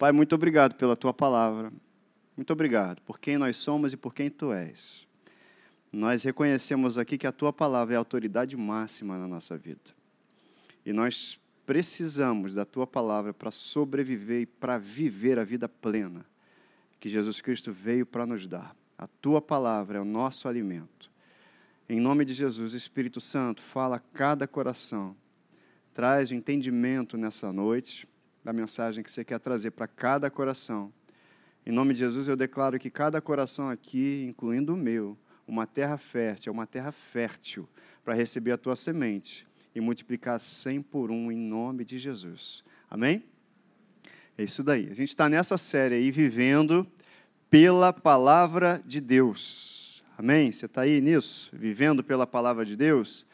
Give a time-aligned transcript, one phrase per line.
[0.00, 1.70] Pai, muito obrigado pela tua palavra.
[2.34, 5.06] Muito obrigado por quem nós somos e por quem tu és.
[5.92, 9.94] Nós reconhecemos aqui que a tua palavra é a autoridade máxima na nossa vida.
[10.86, 16.24] E nós precisamos da tua palavra para sobreviver e para viver a vida plena
[16.98, 18.74] que Jesus Cristo veio para nos dar.
[18.96, 21.10] A tua palavra é o nosso alimento.
[21.86, 25.14] Em nome de Jesus, Espírito Santo, fala a cada coração.
[25.92, 28.08] Traz o entendimento nessa noite
[28.44, 30.92] da mensagem que você quer trazer para cada coração.
[31.64, 35.16] Em nome de Jesus, eu declaro que cada coração aqui, incluindo o meu,
[35.46, 37.68] uma terra fértil, é uma terra fértil
[38.04, 42.64] para receber a tua semente e multiplicar cem por um em nome de Jesus.
[42.88, 43.22] Amém?
[44.38, 44.88] É isso daí.
[44.90, 46.86] A gente está nessa série aí, vivendo
[47.50, 50.02] pela palavra de Deus.
[50.16, 50.50] Amém?
[50.50, 51.50] Você está aí nisso?
[51.52, 53.26] Vivendo pela palavra de Deus?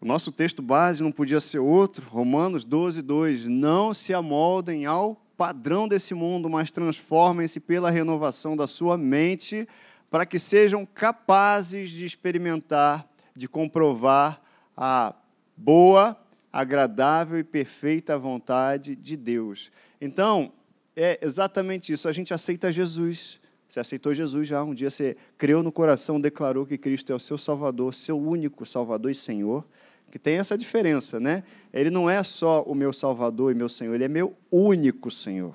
[0.00, 3.44] O nosso texto base não podia ser outro, Romanos 12, 2.
[3.44, 9.68] Não se amoldem ao padrão desse mundo, mas transformem-se pela renovação da sua mente
[10.10, 14.40] para que sejam capazes de experimentar, de comprovar
[14.74, 15.14] a
[15.54, 16.16] boa,
[16.50, 19.70] agradável e perfeita vontade de Deus.
[20.00, 20.50] Então,
[20.96, 22.08] é exatamente isso.
[22.08, 23.38] A gente aceita Jesus.
[23.68, 24.64] Você aceitou Jesus já.
[24.64, 28.64] Um dia você creu no coração, declarou que Cristo é o seu Salvador, seu único
[28.64, 29.64] Salvador e Senhor.
[30.10, 31.44] Que tem essa diferença, né?
[31.72, 35.54] Ele não é só o meu Salvador e meu Senhor, ele é meu único Senhor.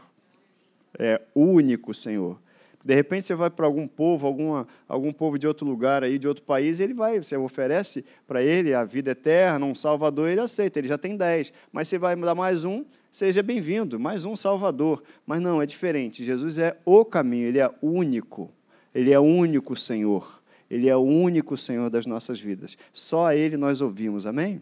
[0.98, 2.40] É único Senhor.
[2.86, 6.28] De repente você vai para algum povo, alguma, algum povo de outro lugar aí, de
[6.28, 10.78] outro país, ele vai, você oferece para ele a vida eterna, um salvador, ele aceita,
[10.78, 11.52] ele já tem dez.
[11.72, 15.02] Mas você vai dar mais um, seja bem-vindo, mais um salvador.
[15.26, 16.24] Mas não, é diferente.
[16.24, 18.52] Jesus é o caminho, ele é único.
[18.94, 20.40] Ele é único Senhor.
[20.70, 22.78] Ele é o único Senhor das nossas vidas.
[22.92, 24.26] Só a ele nós ouvimos.
[24.26, 24.62] Amém?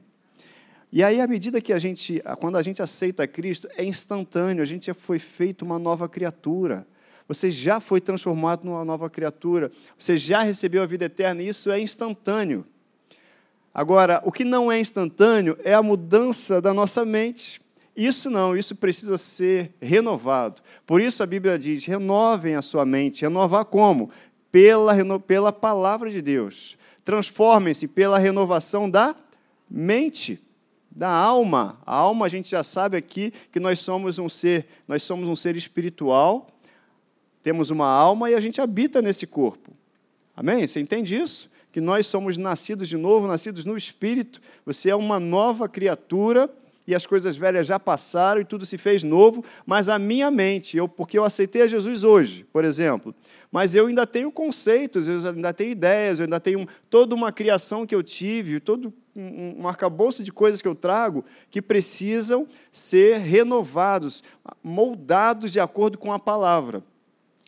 [0.91, 4.65] E aí, à medida que a gente, quando a gente aceita Cristo, é instantâneo, a
[4.65, 6.85] gente já foi feito uma nova criatura.
[7.27, 9.71] Você já foi transformado numa nova criatura.
[9.97, 11.41] Você já recebeu a vida eterna.
[11.41, 12.65] E isso é instantâneo.
[13.73, 17.59] Agora, o que não é instantâneo é a mudança da nossa mente.
[17.95, 20.61] Isso não, isso precisa ser renovado.
[20.85, 23.21] Por isso a Bíblia diz: renovem a sua mente.
[23.21, 24.11] Renovar como?
[24.53, 26.77] Pela, pela palavra de Deus.
[27.03, 29.13] Transformem-se pela renovação da
[29.69, 30.41] mente,
[30.89, 31.77] da alma.
[31.85, 35.35] A alma, a gente já sabe aqui que nós somos um ser, nós somos um
[35.35, 36.47] ser espiritual
[37.43, 39.73] temos uma alma e a gente habita nesse corpo.
[40.35, 40.65] Amém?
[40.65, 41.51] Você entende isso?
[41.73, 44.41] Que nós somos nascidos de novo, nascidos no Espírito.
[44.65, 46.49] Você é uma nova criatura
[46.87, 50.77] e as coisas velhas já passaram e tudo se fez novo, mas a minha mente,
[50.77, 53.13] eu, porque eu aceitei a Jesus hoje, por exemplo,
[53.53, 57.85] mas eu ainda tenho conceitos, eu ainda tenho ideias, eu ainda tenho toda uma criação
[57.85, 64.23] que eu tive, todo um, arcabouço de coisas que eu trago que precisam ser renovados,
[64.63, 66.83] moldados de acordo com a palavra.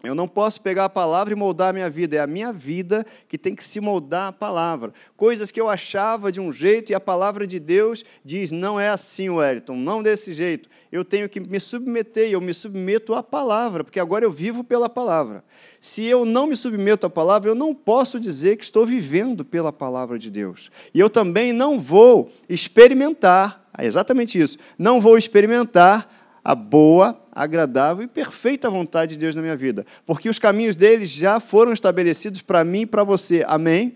[0.06, 3.06] Eu não posso pegar a palavra e moldar a minha vida, é a minha vida
[3.28, 4.94] que tem que se moldar a palavra.
[5.18, 8.90] Coisas que eu achava de um jeito e a palavra de Deus diz: não é
[8.90, 10.70] assim, Wellington, não desse jeito.
[10.92, 14.64] Eu tenho que me submeter e eu me submeto à palavra, porque agora eu vivo
[14.64, 15.44] pela palavra.
[15.82, 19.74] Se eu não me submeto à palavra, eu não posso dizer que estou vivendo pela
[19.74, 20.72] palavra de Deus.
[20.94, 26.15] E eu também não vou experimentar, é exatamente isso, não vou experimentar
[26.46, 29.84] a boa, agradável e perfeita vontade de Deus na minha vida.
[30.06, 33.44] Porque os caminhos dele já foram estabelecidos para mim e para você.
[33.48, 33.96] Amém?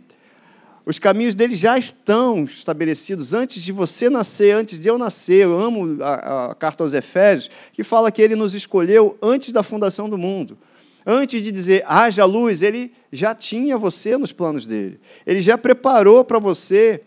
[0.84, 5.44] Os caminhos dele já estão estabelecidos antes de você nascer, antes de eu nascer.
[5.44, 9.62] Eu amo a, a carta aos Efésios, que fala que ele nos escolheu antes da
[9.62, 10.58] fundação do mundo.
[11.06, 15.00] Antes de dizer haja luz, ele já tinha você nos planos dele.
[15.24, 17.04] Ele já preparou para você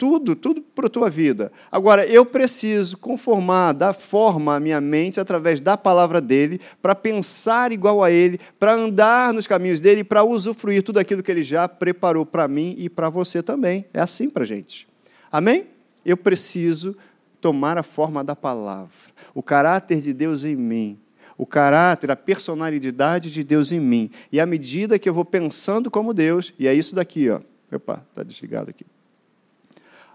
[0.00, 1.52] tudo, tudo para a tua vida.
[1.70, 7.70] Agora, eu preciso conformar, dar forma à minha mente através da palavra dele, para pensar
[7.70, 11.68] igual a ele, para andar nos caminhos dele, para usufruir tudo aquilo que ele já
[11.68, 13.84] preparou para mim e para você também.
[13.92, 14.88] É assim para a gente.
[15.30, 15.66] Amém?
[16.02, 16.96] Eu preciso
[17.38, 18.88] tomar a forma da palavra,
[19.34, 20.98] o caráter de Deus em mim
[21.36, 24.10] o caráter, a personalidade de Deus em mim.
[24.30, 27.40] E à medida que eu vou pensando como Deus, e é isso daqui, ó.
[27.72, 28.84] Opa, está desligado aqui.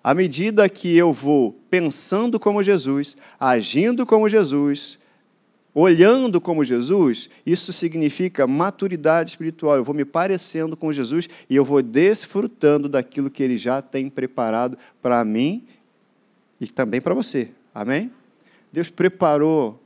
[0.06, 5.00] À medida que eu vou pensando como Jesus, agindo como Jesus,
[5.74, 9.78] olhando como Jesus, isso significa maturidade espiritual.
[9.78, 14.08] Eu vou me parecendo com Jesus e eu vou desfrutando daquilo que ele já tem
[14.08, 15.66] preparado para mim
[16.62, 17.50] e também para você.
[17.74, 18.12] Amém?
[18.72, 19.82] Deus preparou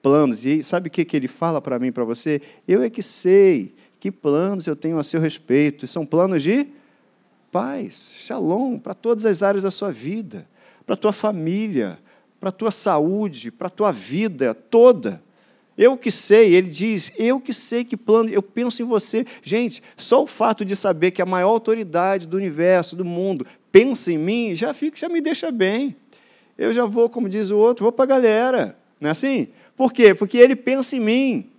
[0.00, 0.46] planos.
[0.46, 2.40] E sabe o que, que ele fala para mim e para você?
[2.66, 5.86] Eu é que sei que planos eu tenho a seu respeito.
[5.86, 6.77] São planos de
[7.50, 10.46] paz, shalom, para todas as áreas da sua vida,
[10.84, 11.98] para a tua família,
[12.38, 15.22] para a tua saúde, para a tua vida toda.
[15.76, 19.24] Eu que sei, ele diz, eu que sei que plano, eu penso em você.
[19.42, 24.10] Gente, só o fato de saber que a maior autoridade do universo, do mundo, pensa
[24.10, 25.94] em mim, já fica, já me deixa bem.
[26.56, 28.76] Eu já vou, como diz o outro, vou para a galera.
[29.00, 29.48] Não é assim?
[29.76, 30.12] Por quê?
[30.12, 31.50] Porque ele pensa em mim.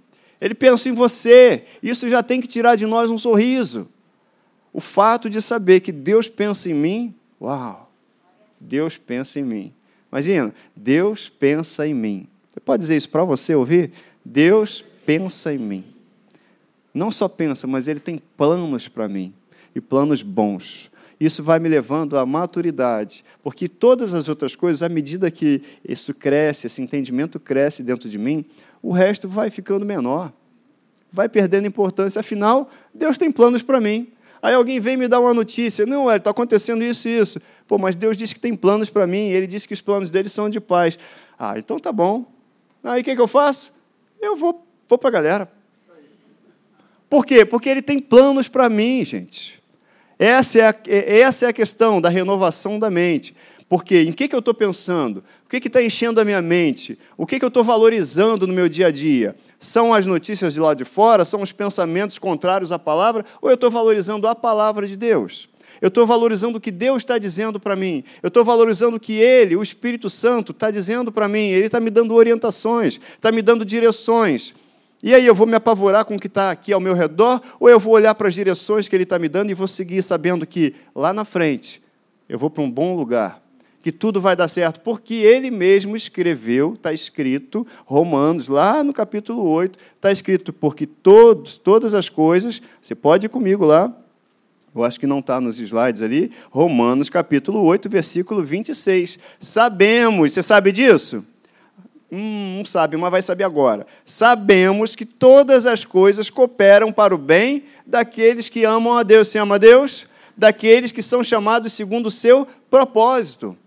[0.41, 1.63] Ele pensa em você.
[1.81, 3.87] Isso já tem que tirar de nós um sorriso.
[4.73, 7.91] O fato de saber que Deus pensa em mim, uau!
[8.59, 9.73] Deus pensa em mim.
[10.11, 12.27] Imagina, Deus pensa em mim.
[12.51, 13.91] Você pode dizer isso para você ouvir?
[14.23, 15.85] Deus pensa em mim.
[16.93, 19.33] Não só pensa, mas Ele tem planos para mim,
[19.75, 20.89] e planos bons.
[21.19, 26.13] Isso vai me levando à maturidade, porque todas as outras coisas, à medida que isso
[26.13, 28.45] cresce, esse entendimento cresce dentro de mim,
[28.81, 30.31] o resto vai ficando menor,
[31.11, 32.21] vai perdendo importância.
[32.21, 34.07] Afinal, Deus tem planos para mim.
[34.41, 37.41] Aí alguém vem me dar uma notícia, não, está acontecendo isso e isso.
[37.67, 40.29] Pô, mas Deus disse que tem planos para mim, ele disse que os planos dele
[40.29, 40.97] são de paz.
[41.37, 42.25] Ah, então tá bom.
[42.83, 43.71] Aí o que, que eu faço?
[44.21, 45.51] eu vou, vou para a galera.
[47.09, 47.43] Por quê?
[47.43, 49.61] Porque ele tem planos para mim, gente.
[50.17, 53.35] Essa é, a, essa é a questão da renovação da mente.
[53.69, 55.23] Porque em que, que eu estou pensando?
[55.45, 56.97] O que está enchendo a minha mente?
[57.15, 59.35] O que, que eu estou valorizando no meu dia a dia?
[59.59, 61.23] São as notícias de lá de fora?
[61.23, 63.23] São os pensamentos contrários à palavra?
[63.39, 65.47] Ou eu estou valorizando a palavra de Deus?
[65.79, 68.03] Eu estou valorizando o que Deus está dizendo para mim.
[68.23, 71.49] Eu estou valorizando o que Ele, o Espírito Santo, está dizendo para mim.
[71.49, 74.55] Ele está me dando orientações, está me dando direções.
[75.01, 77.69] E aí eu vou me apavorar com o que está aqui ao meu redor, ou
[77.69, 80.45] eu vou olhar para as direções que Ele está me dando e vou seguir sabendo
[80.45, 81.81] que lá na frente
[82.27, 83.41] eu vou para um bom lugar,
[83.81, 89.47] que tudo vai dar certo, porque Ele mesmo escreveu, está escrito, Romanos, lá no capítulo
[89.47, 93.93] 8, está escrito, porque todos, todas as coisas, você pode ir comigo lá,
[94.75, 99.17] eu acho que não está nos slides ali, Romanos capítulo 8, versículo 26.
[99.39, 101.25] Sabemos, você sabe disso?
[102.11, 103.87] Hum, não sabe, mas vai saber agora.
[104.05, 109.27] Sabemos que todas as coisas cooperam para o bem daqueles que amam a Deus.
[109.27, 110.07] Você ama a Deus?
[110.37, 113.57] Daqueles que são chamados segundo o seu propósito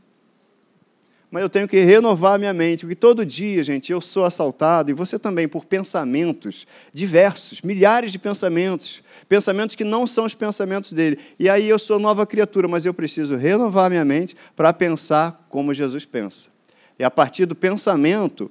[1.32, 4.94] mas eu tenho que renovar minha mente, porque todo dia, gente, eu sou assaltado, e
[4.94, 11.18] você também, por pensamentos diversos, milhares de pensamentos, pensamentos que não são os pensamentos dele.
[11.38, 15.72] E aí eu sou nova criatura, mas eu preciso renovar minha mente para pensar como
[15.72, 16.50] Jesus pensa.
[16.98, 18.50] E a partir do pensamento,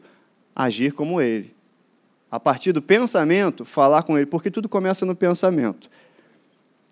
[0.55, 1.53] agir como ele.
[2.31, 5.87] A partir do pensamento, falar com ele, porque tudo começa no pensamento.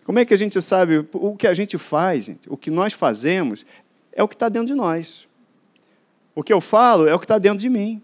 [0.05, 2.93] Como é que a gente sabe o que a gente faz, gente, o que nós
[2.93, 3.65] fazemos,
[4.13, 5.27] é o que está dentro de nós.
[6.35, 8.01] O que eu falo é o que está dentro de mim.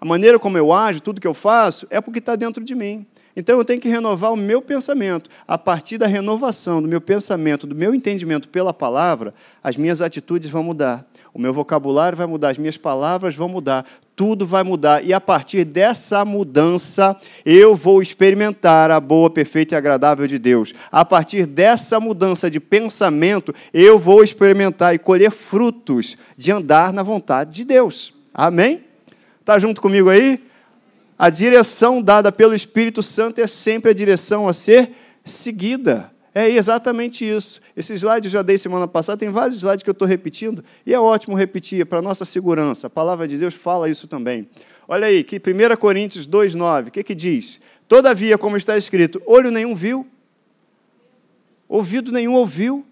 [0.00, 3.06] A maneira como eu ajo, tudo que eu faço, é porque está dentro de mim.
[3.36, 5.28] Então eu tenho que renovar o meu pensamento.
[5.46, 10.48] A partir da renovação do meu pensamento, do meu entendimento pela palavra, as minhas atitudes
[10.48, 11.06] vão mudar.
[11.34, 13.84] O meu vocabulário vai mudar, as minhas palavras vão mudar,
[14.16, 15.04] tudo vai mudar.
[15.04, 17.14] E a partir dessa mudança,
[17.44, 20.72] eu vou experimentar a boa, perfeita e agradável de Deus.
[20.90, 27.02] A partir dessa mudança de pensamento, eu vou experimentar e colher frutos de andar na
[27.02, 28.14] vontade de Deus.
[28.32, 28.82] Amém?
[29.38, 30.42] Está junto comigo aí?
[31.18, 34.90] A direção dada pelo Espírito Santo é sempre a direção a ser
[35.24, 36.10] seguida.
[36.34, 37.60] É exatamente isso.
[37.76, 40.94] Esse slide eu já dei semana passada, tem vários slides que eu estou repetindo, e
[40.94, 42.86] é ótimo repetir para nossa segurança.
[42.86, 44.48] A palavra de Deus fala isso também.
[44.88, 47.60] Olha aí, que 1 Coríntios 2,9, o que, que diz?
[47.86, 50.06] Todavia, como está escrito, olho nenhum viu,
[51.68, 52.84] ouvido nenhum ouviu,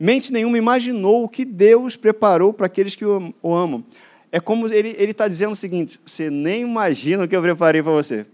[0.00, 3.84] mente nenhuma imaginou o que Deus preparou para aqueles que o amam.
[4.32, 7.92] É como ele está dizendo o seguinte: você nem imagina o que eu preparei para
[7.92, 8.26] você.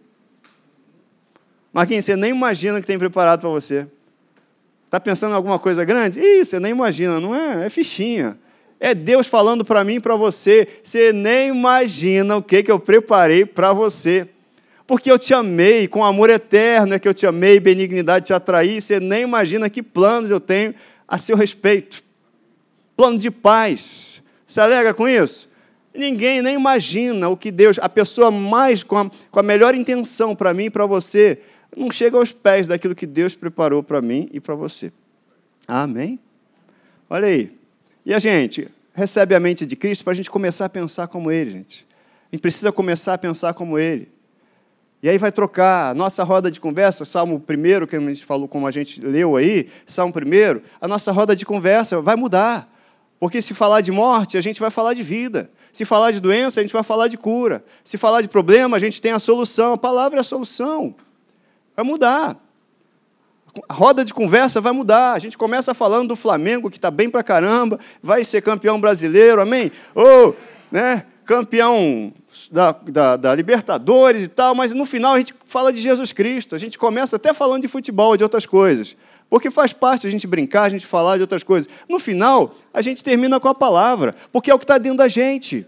[1.72, 3.86] Marquinhos, você nem imagina o que tem preparado para você.
[4.92, 6.20] Está pensando em alguma coisa grande?
[6.20, 7.64] Ih, você nem imagina, não é?
[7.64, 8.36] É fichinha.
[8.78, 10.68] É Deus falando para mim e para você.
[10.84, 14.28] Você nem imagina o que, que eu preparei para você.
[14.86, 18.82] Porque eu te amei com amor eterno, é que eu te amei, benignidade te atraí.
[18.82, 20.74] Você nem imagina que planos eu tenho
[21.08, 22.04] a seu respeito.
[22.94, 24.22] Plano de paz.
[24.46, 25.48] Você alegra com isso?
[25.94, 30.36] Ninguém nem imagina o que Deus, a pessoa mais com a, com a melhor intenção
[30.36, 31.38] para mim e para você,
[31.76, 34.92] não chega aos pés daquilo que Deus preparou para mim e para você.
[35.66, 36.18] Amém?
[37.08, 37.56] Olha aí.
[38.04, 41.30] E a gente recebe a mente de Cristo para a gente começar a pensar como
[41.30, 41.86] Ele, gente.
[42.30, 44.08] A gente precisa começar a pensar como Ele.
[45.02, 48.46] E aí vai trocar a nossa roda de conversa, Salmo 1, que a gente falou,
[48.46, 52.68] como a gente leu aí, Salmo 1, a nossa roda de conversa vai mudar.
[53.18, 55.50] Porque se falar de morte, a gente vai falar de vida.
[55.72, 57.64] Se falar de doença, a gente vai falar de cura.
[57.82, 59.72] Se falar de problema, a gente tem a solução.
[59.72, 60.94] A palavra é a solução.
[61.82, 62.36] Vai mudar.
[63.68, 65.14] A roda de conversa vai mudar.
[65.14, 69.42] A gente começa falando do Flamengo, que está bem para caramba, vai ser campeão brasileiro,
[69.42, 69.72] amém?
[69.94, 70.32] Oh,
[70.70, 71.04] né?
[71.24, 72.12] campeão
[72.50, 76.54] da, da, da, Libertadores e tal, mas no final a gente fala de Jesus Cristo.
[76.54, 78.96] A gente começa até falando de futebol, de outras coisas.
[79.28, 81.68] Porque faz parte a gente brincar, a gente falar de outras coisas.
[81.88, 85.08] No final, a gente termina com a palavra, porque é o que está dentro da
[85.08, 85.66] gente.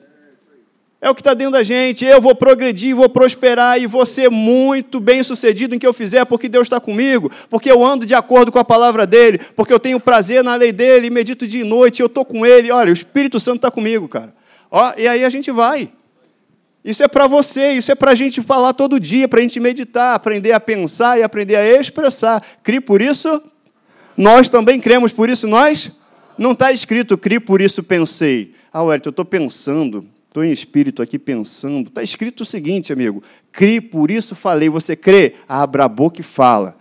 [1.05, 2.03] É o que está dentro da gente.
[2.03, 6.25] Eu vou progredir, vou prosperar e vou ser muito bem sucedido em que eu fizer,
[6.25, 9.79] porque Deus está comigo, porque eu ando de acordo com a palavra dele, porque eu
[9.79, 12.71] tenho prazer na lei dele, medito dia e noite, eu estou com ele.
[12.71, 14.35] Olha, o Espírito Santo está comigo, cara.
[14.71, 15.91] Ó, e aí a gente vai.
[16.83, 19.61] Isso é para você, isso é para a gente falar todo dia, para a gente
[19.61, 22.43] meditar, aprender a pensar e aprender a expressar.
[22.63, 23.43] Crie por isso,
[24.17, 25.93] nós também cremos, por isso nós.
[26.39, 28.55] Não está escrito, crie por isso pensei.
[28.73, 30.14] Ah, Wellington, eu estou pensando.
[30.35, 31.87] Estou em espírito aqui pensando.
[31.87, 33.23] Está escrito o seguinte, amigo:
[33.53, 34.69] crie, por isso falei.
[34.69, 35.37] Você crê?
[35.49, 36.77] Abra a boca e fala.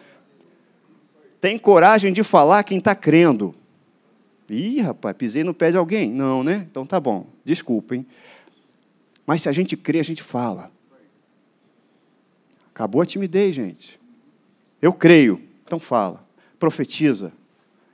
[1.40, 3.54] Tem coragem de falar quem está crendo.
[4.50, 6.10] Ih, rapaz, pisei no pé de alguém.
[6.10, 6.66] Não, né?
[6.68, 7.28] Então tá bom.
[7.46, 8.08] Desculpem.
[9.24, 10.72] Mas se a gente crê, a gente fala.
[12.74, 14.00] Acabou a timidez, gente.
[14.82, 15.40] Eu creio.
[15.64, 16.26] Então fala.
[16.58, 17.32] Profetiza.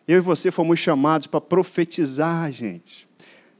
[0.08, 3.09] Eu e você fomos chamados para profetizar, gente.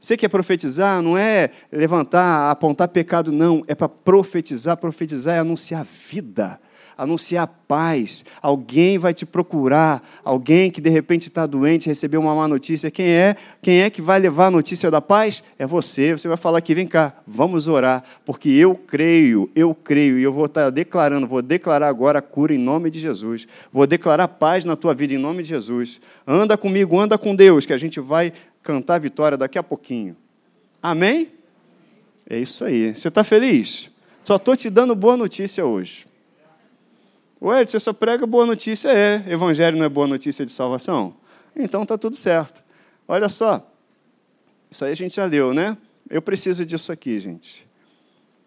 [0.00, 3.62] Você quer profetizar não é levantar, apontar pecado, não.
[3.68, 4.78] É para profetizar.
[4.78, 6.58] Profetizar é anunciar vida,
[6.96, 8.24] anunciar paz.
[8.40, 10.02] Alguém vai te procurar.
[10.24, 12.90] Alguém que de repente está doente, recebeu uma má notícia.
[12.90, 13.36] Quem é?
[13.60, 15.42] Quem é que vai levar a notícia da paz?
[15.58, 16.12] É você.
[16.12, 20.32] Você vai falar aqui, vem cá, vamos orar, porque eu creio, eu creio e eu
[20.32, 23.46] vou estar declarando, vou declarar agora a cura em nome de Jesus.
[23.70, 26.00] Vou declarar paz na tua vida em nome de Jesus.
[26.26, 30.16] Anda comigo, anda com Deus, que a gente vai cantar vitória daqui a pouquinho.
[30.82, 31.32] Amém?
[32.28, 32.94] É isso aí.
[32.94, 33.90] Você está feliz?
[34.24, 36.06] Só estou te dando boa notícia hoje.
[37.42, 38.90] Ué, você só prega boa notícia?
[38.90, 39.24] É.
[39.26, 41.14] Evangelho não é boa notícia de salvação?
[41.56, 42.62] Então está tudo certo.
[43.08, 43.66] Olha só.
[44.70, 45.76] Isso aí a gente já leu, né?
[46.08, 47.66] Eu preciso disso aqui, gente.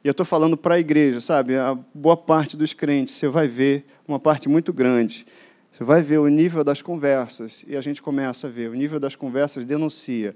[0.03, 1.57] E eu estou falando para a igreja, sabe?
[1.57, 5.25] A boa parte dos crentes, você vai ver uma parte muito grande
[5.73, 8.99] você vai ver o nível das conversas, e a gente começa a ver, o nível
[8.99, 10.35] das conversas denuncia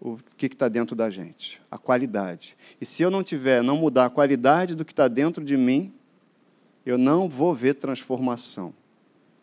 [0.00, 2.56] o que está dentro da gente, a qualidade.
[2.80, 5.92] E se eu não tiver, não mudar a qualidade do que está dentro de mim,
[6.86, 8.72] eu não vou ver transformação.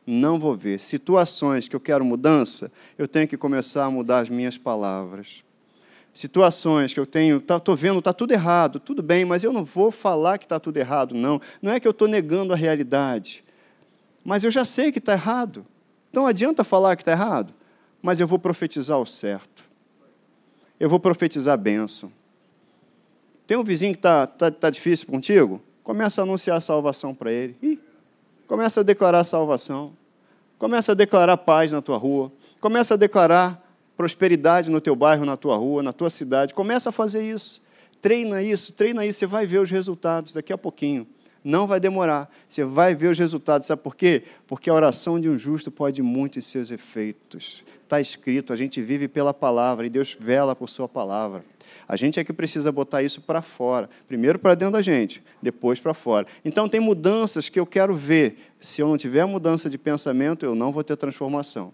[0.07, 0.79] Não vou ver.
[0.79, 5.43] Situações que eu quero mudança, eu tenho que começar a mudar as minhas palavras.
[6.11, 9.63] Situações que eu tenho, estou tá, vendo, está tudo errado, tudo bem, mas eu não
[9.63, 11.39] vou falar que está tudo errado, não.
[11.61, 13.44] Não é que eu estou negando a realidade
[14.25, 15.63] mas eu já sei que está errado.
[16.09, 17.53] Então adianta falar que está errado,
[18.01, 19.63] mas eu vou profetizar o certo.
[20.79, 22.11] Eu vou profetizar a bênção.
[23.45, 25.61] Tem um vizinho que está tá, tá difícil contigo?
[25.83, 27.55] Começa a anunciar a salvação para ele.
[27.61, 27.79] Ih,
[28.47, 29.93] começa a declarar salvação.
[30.57, 32.31] Começa a declarar paz na tua rua.
[32.59, 33.61] Começa a declarar
[33.95, 36.53] prosperidade no teu bairro, na tua rua, na tua cidade.
[36.53, 37.61] Começa a fazer isso.
[38.01, 41.07] Treina isso, treina isso, você vai ver os resultados daqui a pouquinho.
[41.45, 42.27] Não vai demorar.
[42.49, 43.67] Você vai ver os resultados.
[43.67, 44.23] Sabe por quê?
[44.47, 47.63] Porque a oração de um justo pode muito em seus efeitos.
[47.83, 51.45] Está escrito, a gente vive pela palavra e Deus vela por sua palavra.
[51.87, 53.87] A gente é que precisa botar isso para fora.
[54.07, 56.25] Primeiro para dentro da gente, depois para fora.
[56.43, 58.37] Então tem mudanças que eu quero ver.
[58.59, 61.71] Se eu não tiver mudança de pensamento, eu não vou ter transformação.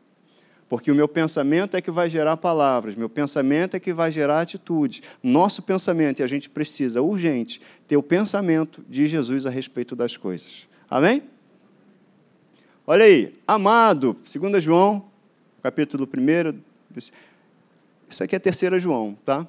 [0.72, 4.40] Porque o meu pensamento é que vai gerar palavras, meu pensamento é que vai gerar
[4.40, 5.02] atitudes.
[5.22, 7.60] Nosso pensamento, e a gente precisa, urgente,
[7.90, 10.70] ter o pensamento de Jesus a respeito das coisas.
[10.90, 11.24] Amém?
[12.88, 15.04] Olha aí, amado, 2 João,
[15.62, 16.58] capítulo 1.
[18.10, 19.46] Isso aqui é 3 João, tá?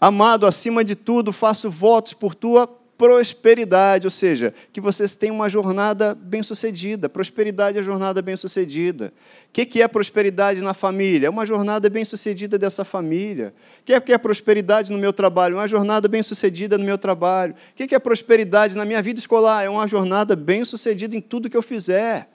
[0.00, 5.48] Amado, acima de tudo, faço votos por tua prosperidade, ou seja, que vocês tenham uma
[5.48, 7.08] jornada bem-sucedida.
[7.08, 9.10] Prosperidade é jornada bem-sucedida.
[9.48, 11.28] O que é prosperidade na família?
[11.28, 13.54] É uma jornada bem-sucedida dessa família.
[13.80, 15.56] O que é prosperidade no meu trabalho?
[15.56, 17.54] Uma jornada bem-sucedida no meu trabalho.
[17.70, 19.64] O que é prosperidade na minha vida escolar?
[19.64, 22.28] É uma jornada bem-sucedida em tudo que eu fizer.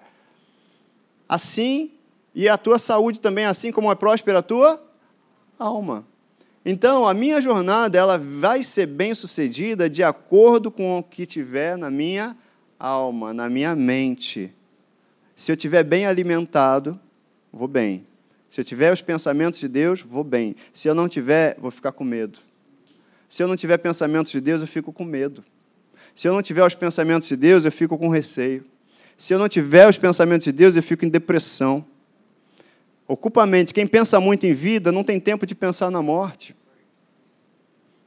[1.29, 1.91] Assim,
[2.33, 4.83] e a tua saúde também, assim como é próspera a tua
[5.59, 6.07] alma.
[6.65, 11.91] Então, a minha jornada ela vai ser bem-sucedida de acordo com o que tiver na
[11.91, 12.35] minha
[12.79, 14.51] alma, na minha mente.
[15.35, 16.99] Se eu estiver bem alimentado,
[17.53, 18.07] vou bem.
[18.49, 20.55] Se eu tiver os pensamentos de Deus, vou bem.
[20.73, 22.39] Se eu não tiver, vou ficar com medo.
[23.29, 25.43] Se eu não tiver pensamentos de Deus, eu fico com medo.
[26.15, 28.65] Se eu não tiver os pensamentos de Deus, eu fico com receio.
[29.17, 31.85] Se eu não tiver os pensamentos de Deus, eu fico em depressão.
[33.07, 33.73] Ocupa a mente.
[33.73, 36.55] Quem pensa muito em vida não tem tempo de pensar na morte.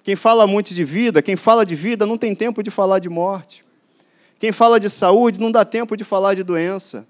[0.02, 3.08] Quem fala muito de vida, quem fala de vida não tem tempo de falar de
[3.08, 3.64] morte.
[4.38, 7.06] Quem fala de saúde não dá tempo de falar de doença.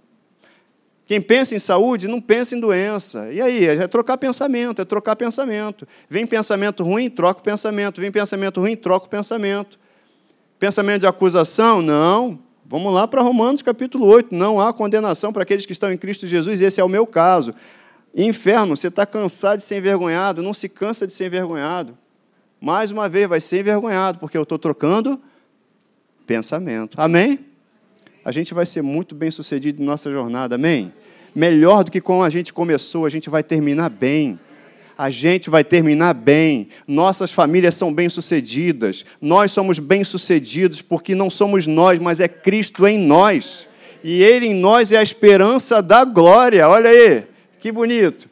[1.05, 3.33] Quem pensa em saúde não pensa em doença.
[3.33, 3.67] E aí?
[3.67, 5.89] É trocar pensamento, é trocar pensamento.
[6.11, 8.01] Vem pensamento ruim, troca o pensamento.
[8.01, 9.79] Vem pensamento ruim, troca o pensamento.
[10.59, 11.81] Pensamento de acusação?
[11.81, 12.39] Não.
[12.71, 14.35] Vamos lá para Romanos capítulo 8.
[14.35, 16.61] Não há condenação para aqueles que estão em Cristo Jesus.
[16.61, 17.55] Esse é o meu caso.
[18.15, 20.43] Inferno, você está cansado de ser envergonhado?
[20.43, 21.97] Não se cansa de ser envergonhado.
[22.61, 25.19] Mais uma vez, vai ser envergonhado, porque eu estou trocando
[26.27, 27.01] pensamento.
[27.01, 27.41] Amém?
[28.23, 30.57] A gente vai ser muito bem sucedido em nossa jornada.
[30.57, 30.93] Amém?
[31.35, 34.39] Melhor do que como a gente começou, a gente vai terminar bem
[34.99, 41.69] a gente vai terminar bem, nossas famílias são bem-sucedidas, nós somos bem-sucedidos porque não somos
[41.69, 43.69] nós, mas é Cristo em nós.
[44.03, 46.69] E Ele em nós é a esperança da glória.
[46.69, 47.25] Olha aí,
[47.61, 48.29] que bonito.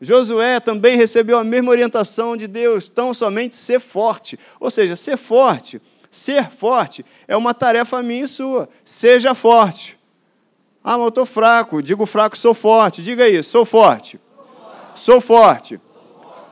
[0.00, 4.36] Josué também recebeu a mesma orientação de Deus, tão somente ser forte.
[4.58, 8.68] Ou seja, ser forte, ser forte é uma tarefa minha e sua.
[8.84, 9.96] Seja forte.
[10.82, 11.80] Ah, mas eu estou fraco.
[11.80, 13.00] Digo fraco, sou forte.
[13.00, 14.18] Diga aí, sou forte.
[14.94, 15.78] Sou forte.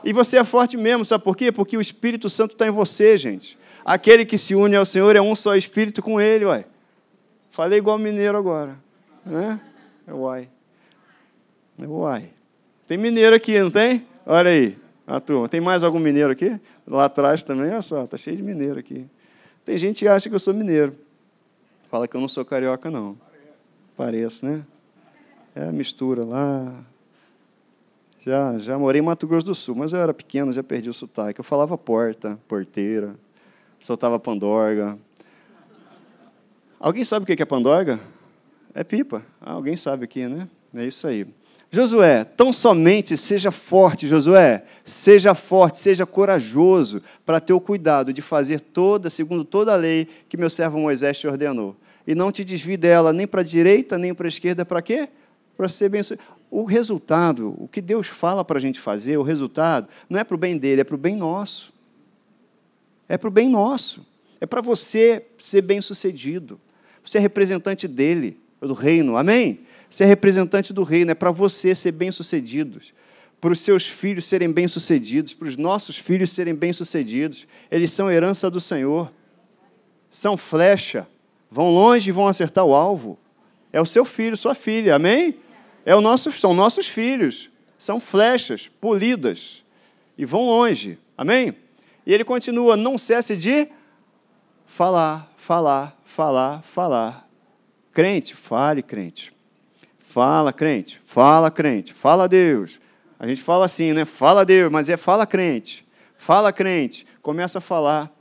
[0.03, 1.51] E você é forte mesmo, sabe por quê?
[1.51, 3.57] Porque o Espírito Santo está em você, gente.
[3.83, 6.65] Aquele que se une ao Senhor é um só Espírito com Ele, uai.
[7.51, 8.77] Falei igual mineiro agora,
[9.25, 9.59] né?
[10.07, 10.49] É uai.
[11.77, 12.29] É uai.
[12.87, 14.07] Tem mineiro aqui, não tem?
[14.25, 15.47] Olha aí, a turma.
[15.49, 16.59] Tem mais algum mineiro aqui?
[16.87, 19.05] Lá atrás também, olha só, tá cheio de mineiro aqui.
[19.65, 20.95] Tem gente que acha que eu sou mineiro.
[21.89, 23.17] Fala que eu não sou carioca, não.
[23.97, 24.63] Pareço, né?
[25.55, 26.83] É a mistura lá,
[28.19, 30.93] já, já morei em Mato Grosso do Sul, mas eu era pequeno, já perdi o
[30.93, 31.39] sotaque.
[31.39, 33.15] Eu falava porta, porteira,
[33.79, 34.97] soltava pandorga.
[36.79, 37.99] Alguém sabe o que é pandorga?
[38.73, 39.23] É pipa.
[39.41, 40.47] Ah, alguém sabe aqui, né?
[40.73, 41.25] É isso aí.
[41.71, 48.23] Josué, tão somente seja forte, Josué, seja forte, seja corajoso para ter o cuidado de
[48.23, 51.75] fazer toda, segundo toda a lei que meu servo Moisés te ordenou.
[52.07, 55.07] E não te desvie dela nem para a direita, nem para a esquerda, para quê?
[55.55, 56.01] Para ser bem
[56.51, 60.35] o resultado, o que Deus fala para a gente fazer, o resultado, não é para
[60.35, 61.71] o bem dele, é para o bem nosso.
[63.07, 64.05] É para o bem nosso.
[64.41, 66.59] É para você ser bem sucedido.
[67.03, 69.17] Você é representante dele, do reino.
[69.17, 69.59] Amém?
[69.89, 71.11] Você é representante do reino.
[71.11, 72.79] É para você ser bem sucedido.
[73.41, 75.33] Para os seus filhos serem bem sucedidos.
[75.33, 77.47] Para os nossos filhos serem bem sucedidos.
[77.71, 79.11] Eles são herança do Senhor.
[80.09, 81.07] São flecha.
[81.49, 83.17] Vão longe e vão acertar o alvo.
[83.73, 84.95] É o seu filho, sua filha.
[84.95, 85.35] Amém?
[85.85, 87.49] É o nosso, são nossos filhos.
[87.77, 89.63] São flechas polidas
[90.17, 90.99] e vão longe.
[91.17, 91.55] Amém?
[92.05, 93.69] E ele continua: não cesse de
[94.65, 97.27] falar, falar, falar, falar.
[97.93, 99.33] Crente, fale, crente.
[99.97, 101.01] Fala, crente.
[101.05, 101.93] Fala, crente.
[101.93, 102.79] Fala, Deus.
[103.17, 104.03] A gente fala assim, né?
[104.05, 105.87] Fala, Deus, mas é fala, crente.
[106.17, 107.05] Fala, crente.
[107.21, 108.11] Começa a falar.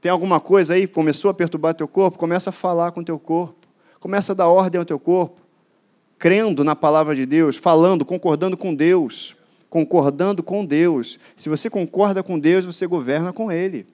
[0.00, 0.88] Tem alguma coisa aí?
[0.88, 2.18] Começou a perturbar teu corpo?
[2.18, 3.68] Começa a falar com teu corpo.
[4.00, 5.41] Começa a dar ordem ao teu corpo
[6.22, 9.34] crendo na palavra de Deus, falando, concordando com Deus,
[9.68, 11.18] concordando com Deus.
[11.36, 13.84] Se você concorda com Deus, você governa com Ele.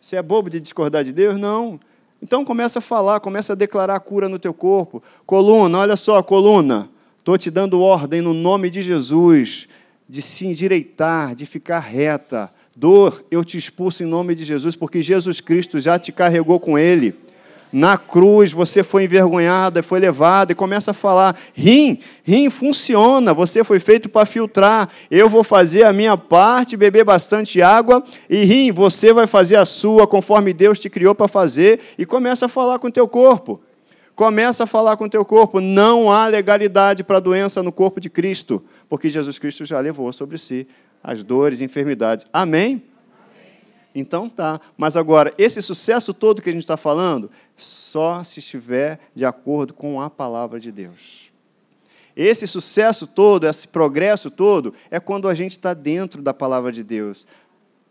[0.00, 1.38] Você é bobo de discordar de Deus?
[1.38, 1.78] Não.
[2.20, 5.00] Então começa a falar, começa a declarar a cura no teu corpo.
[5.24, 6.90] Coluna, olha só, coluna.
[7.20, 9.68] Estou te dando ordem no nome de Jesus
[10.08, 12.52] de se endireitar, de ficar reta.
[12.74, 16.76] Dor, eu te expulso em nome de Jesus, porque Jesus Cristo já te carregou com
[16.76, 17.14] Ele
[17.72, 23.64] na cruz você foi envergonhada, foi levada, e começa a falar: rim, rim funciona, você
[23.64, 28.72] foi feito para filtrar, eu vou fazer a minha parte, beber bastante água, e rim,
[28.72, 32.78] você vai fazer a sua, conforme Deus te criou para fazer, e começa a falar
[32.78, 33.60] com o teu corpo.
[34.14, 35.60] Começa a falar com o teu corpo.
[35.60, 40.38] Não há legalidade para doença no corpo de Cristo, porque Jesus Cristo já levou sobre
[40.38, 40.68] si
[41.02, 42.24] as dores e enfermidades.
[42.32, 42.82] Amém?
[43.94, 44.60] Então tá.
[44.76, 49.74] Mas agora, esse sucesso todo que a gente está falando, só se estiver de acordo
[49.74, 51.32] com a palavra de Deus.
[52.16, 56.82] Esse sucesso todo, esse progresso todo, é quando a gente está dentro da palavra de
[56.82, 57.26] Deus.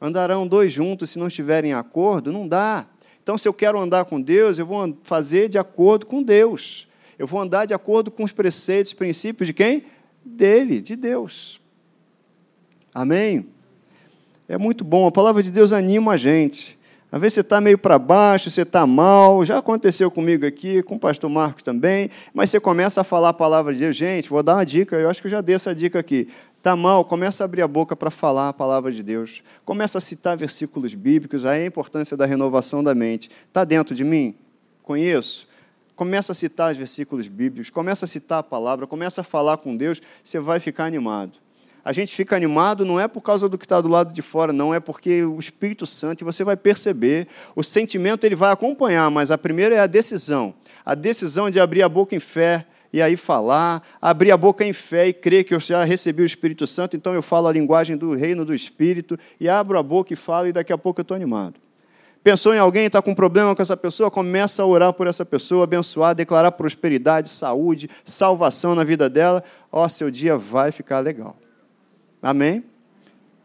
[0.02, 2.32] Andarão dois juntos se não estiverem em acordo?
[2.32, 2.86] Não dá.
[3.22, 6.88] Então, se eu quero andar com Deus, eu vou fazer de acordo com Deus.
[7.18, 9.86] Eu vou andar de acordo com os preceitos, princípios de quem?
[10.26, 11.62] Dele, de Deus.
[12.94, 13.48] Amém?
[14.48, 16.78] É muito bom, a palavra de Deus anima a gente.
[17.14, 20.96] Às vezes você está meio para baixo, você está mal, já aconteceu comigo aqui, com
[20.96, 23.96] o pastor Marcos também, mas você começa a falar a palavra de Deus.
[23.96, 26.28] Gente, vou dar uma dica, eu acho que eu já dei essa dica aqui.
[26.58, 29.44] Está mal, começa a abrir a boca para falar a palavra de Deus.
[29.64, 33.30] Começa a citar versículos bíblicos, aí a importância da renovação da mente.
[33.48, 34.34] Está dentro de mim?
[34.82, 35.48] Conheço?
[35.96, 39.78] Começa a citar os versículos bíblicos, começa a citar a palavra, começa a falar com
[39.78, 41.43] Deus, você vai ficar animado
[41.84, 44.54] a gente fica animado não é por causa do que está do lado de fora,
[44.54, 49.10] não, é porque o Espírito Santo, e você vai perceber, o sentimento ele vai acompanhar,
[49.12, 50.54] mas a primeira é a decisão.
[50.86, 54.72] A decisão de abrir a boca em fé e aí falar, abrir a boca em
[54.72, 57.98] fé e crer que eu já recebi o Espírito Santo, então eu falo a linguagem
[57.98, 61.04] do reino do Espírito e abro a boca e falo e daqui a pouco eu
[61.04, 61.56] estou animado.
[62.24, 65.66] Pensou em alguém, está com problema com essa pessoa, começa a orar por essa pessoa,
[65.66, 69.44] abençoar, declarar prosperidade, saúde, salvação na vida dela.
[69.70, 71.36] Ó, seu dia vai ficar legal.
[72.24, 72.64] Amém?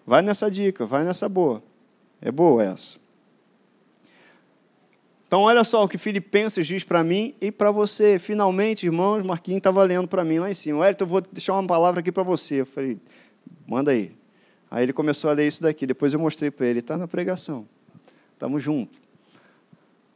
[0.06, 1.60] Vai nessa dica, vai nessa boa.
[2.22, 2.96] É boa essa.
[5.26, 8.18] Então, olha só o que Filipenses diz para mim e para você.
[8.18, 10.88] Finalmente, irmãos, Marquinhos está valendo para mim lá em cima.
[10.88, 12.62] Elton, eu vou deixar uma palavra aqui para você.
[12.62, 12.98] Eu falei,
[13.66, 14.12] manda aí.
[14.70, 15.84] Aí ele começou a ler isso daqui.
[15.84, 16.78] Depois eu mostrei para ele.
[16.78, 17.66] Está na pregação.
[18.32, 18.98] Estamos juntos.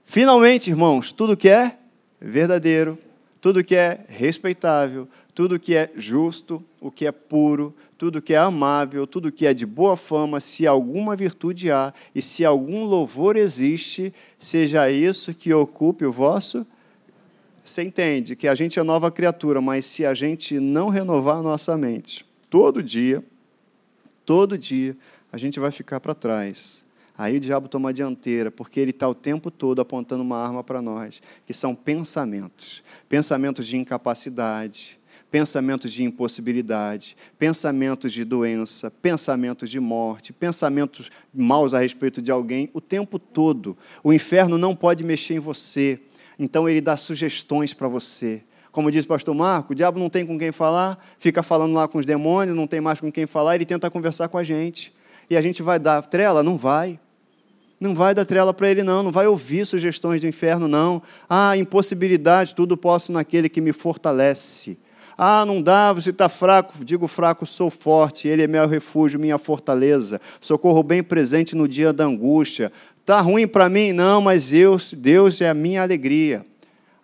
[0.05, 1.77] Finalmente, irmãos, tudo que é
[2.21, 2.99] verdadeiro,
[3.41, 8.37] tudo que é respeitável, tudo que é justo, o que é puro, tudo que é
[8.37, 13.37] amável, tudo que é de boa fama, se alguma virtude há e se algum louvor
[13.37, 16.67] existe, seja isso que ocupe o vosso.
[17.63, 21.43] Você entende que a gente é nova criatura, mas se a gente não renovar a
[21.43, 23.23] nossa mente todo dia,
[24.27, 24.97] todo dia,
[25.31, 26.85] a gente vai ficar para trás.
[27.17, 30.65] Aí o diabo toma a dianteira, porque ele está o tempo todo apontando uma arma
[30.65, 32.83] para nós, que são pensamentos.
[33.09, 34.99] Pensamentos de incapacidade,
[35.33, 42.69] pensamentos de impossibilidade, pensamentos de doença, pensamentos de morte, pensamentos maus a respeito de alguém,
[42.75, 43.75] o tempo todo.
[44.05, 45.99] O inferno não pode mexer em você,
[46.39, 48.43] então ele dá sugestões para você.
[48.71, 51.89] Como diz o pastor Marco, o diabo não tem com quem falar, fica falando lá
[51.89, 54.93] com os demônios, não tem mais com quem falar, ele tenta conversar com a gente
[55.31, 56.43] e a gente vai dar trela?
[56.43, 57.01] Não vai.
[57.81, 59.03] Não vai dar trela para ele, não.
[59.03, 61.03] Não vai ouvir sugestões do inferno, não.
[61.29, 64.79] Ah, impossibilidade, tudo posso naquele que me fortalece.
[65.25, 66.85] Ah, não dá, você está fraco.
[66.85, 68.27] Digo fraco, sou forte.
[68.27, 70.21] Ele é meu refúgio, minha fortaleza.
[70.41, 72.73] Socorro bem presente no dia da angústia.
[72.99, 73.93] Está ruim para mim?
[73.93, 76.45] Não, mas eu, Deus é a minha alegria.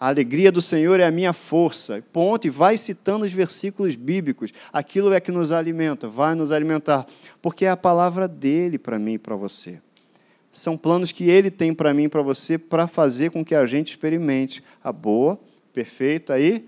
[0.01, 2.03] A alegria do Senhor é a minha força.
[2.13, 2.45] Ponto.
[2.45, 4.51] E vai citando os versículos bíblicos.
[4.73, 7.07] Aquilo é que nos alimenta, vai nos alimentar.
[7.41, 9.79] Porque é a palavra dele para mim e para você.
[10.51, 13.65] São planos que ele tem para mim e para você para fazer com que a
[13.65, 15.39] gente experimente a boa,
[15.73, 16.65] perfeita e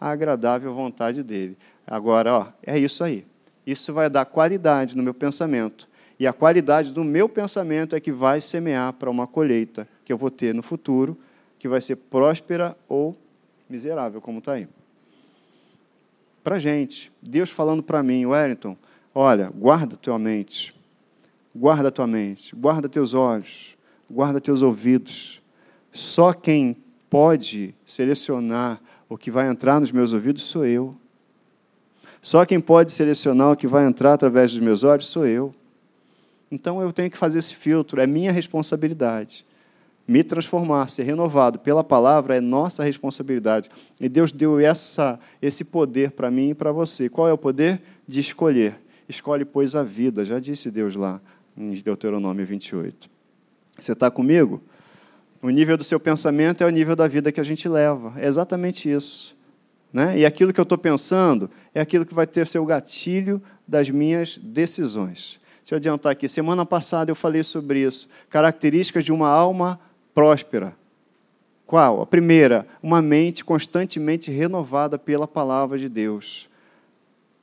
[0.00, 1.56] agradável vontade dele.
[1.86, 3.26] Agora, ó, é isso aí.
[3.66, 5.88] Isso vai dar qualidade no meu pensamento.
[6.18, 10.18] E a qualidade do meu pensamento é que vai semear para uma colheita que eu
[10.18, 11.16] vou ter no futuro
[11.58, 13.14] que vai ser próspera ou
[13.68, 14.66] miserável, como está aí.
[16.42, 18.76] Para gente, Deus falando para mim, Wellington,
[19.14, 20.74] olha, guarda tua mente,
[21.54, 23.76] guarda tua mente, guarda teus olhos,
[24.10, 25.42] guarda teus ouvidos.
[25.92, 26.76] Só quem
[27.10, 28.80] pode selecionar
[29.10, 30.96] o que vai entrar nos meus ouvidos sou eu.
[32.22, 35.54] Só quem pode selecionar o que vai entrar através dos meus olhos sou eu.
[36.50, 39.44] Então eu tenho que fazer esse filtro, é minha responsabilidade
[40.10, 43.70] me transformar, ser renovado pela palavra é nossa responsabilidade.
[44.00, 47.08] E Deus deu essa, esse poder para mim e para você.
[47.08, 47.80] Qual é o poder?
[48.08, 48.74] De escolher.
[49.08, 50.24] Escolhe, pois, a vida.
[50.24, 51.20] Já disse Deus lá
[51.56, 53.08] em Deuteronômio 28.
[53.78, 54.60] Você está comigo?
[55.42, 58.12] O nível do seu pensamento é o nível da vida que a gente leva.
[58.16, 59.36] É exatamente isso.
[59.92, 60.18] Né?
[60.18, 64.38] E aquilo que eu estou pensando é aquilo que vai ter seu gatilho das minhas
[64.38, 65.40] decisões.
[65.62, 66.28] Deixa eu adiantar aqui.
[66.28, 68.08] Semana passada eu falei sobre isso.
[68.28, 69.80] Características de uma alma
[70.14, 70.76] próspera.
[71.64, 72.02] Qual?
[72.02, 76.48] A primeira, uma mente constantemente renovada pela palavra de Deus.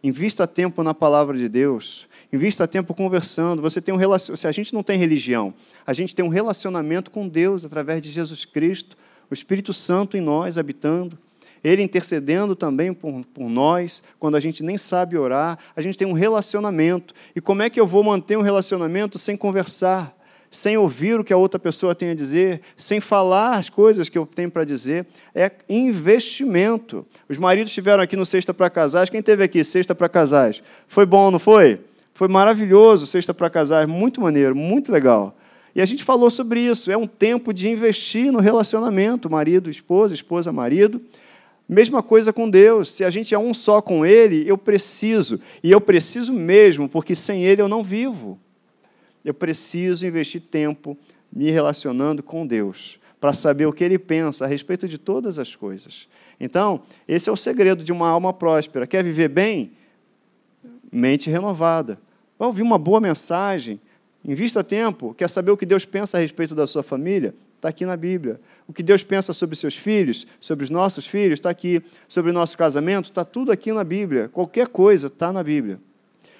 [0.03, 2.07] Invista tempo na palavra de Deus.
[2.31, 3.61] Invista tempo conversando.
[3.61, 4.35] Você tem um relacion...
[4.35, 5.53] Se a gente não tem religião,
[5.85, 8.97] a gente tem um relacionamento com Deus através de Jesus Cristo,
[9.29, 11.17] o Espírito Santo em nós habitando.
[11.63, 16.07] Ele intercedendo também por, por, nós, quando a gente nem sabe orar, a gente tem
[16.07, 17.13] um relacionamento.
[17.35, 20.15] E como é que eu vou manter um relacionamento sem conversar?
[20.49, 24.17] sem ouvir o que a outra pessoa tem a dizer, sem falar as coisas que
[24.17, 27.05] eu tenho para dizer, é investimento.
[27.27, 29.09] Os maridos estiveram aqui no Sexta para Casais.
[29.09, 30.63] Quem teve aqui Sexta para Casais?
[30.87, 31.81] Foi bom, não foi?
[32.17, 35.37] Foi maravilhoso Sexta para Casais, muito maneiro, muito legal.
[35.75, 36.91] E a gente falou sobre isso.
[36.91, 40.99] É um tempo de investir no relacionamento, marido, esposa, esposa, marido.
[41.69, 42.91] Mesma coisa com Deus.
[42.91, 45.39] Se a gente é um só com Ele, eu preciso.
[45.63, 48.39] E eu preciso mesmo, porque sem Ele eu não vivo
[49.29, 50.97] eu preciso investir tempo
[51.31, 55.53] me relacionando com Deus, para saber o que Ele pensa a respeito de todas as
[55.53, 56.07] coisas.
[56.39, 58.87] Então, esse é o segredo de uma alma próspera.
[58.87, 59.71] Quer viver bem?
[60.89, 61.99] Mente renovada.
[62.37, 63.79] Vai ouvir uma boa mensagem,
[64.23, 65.13] invista tempo.
[65.13, 67.33] Quer saber o que Deus pensa a respeito da sua família?
[67.55, 68.39] Está aqui na Bíblia.
[68.67, 71.81] O que Deus pensa sobre seus filhos, sobre os nossos filhos, está aqui.
[72.07, 74.29] Sobre o nosso casamento, está tudo aqui na Bíblia.
[74.29, 75.79] Qualquer coisa está na Bíblia.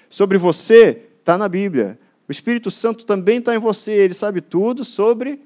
[0.08, 1.98] Sobre você, está na Bíblia.
[2.28, 5.40] O Espírito Santo também está em você, ele sabe tudo sobre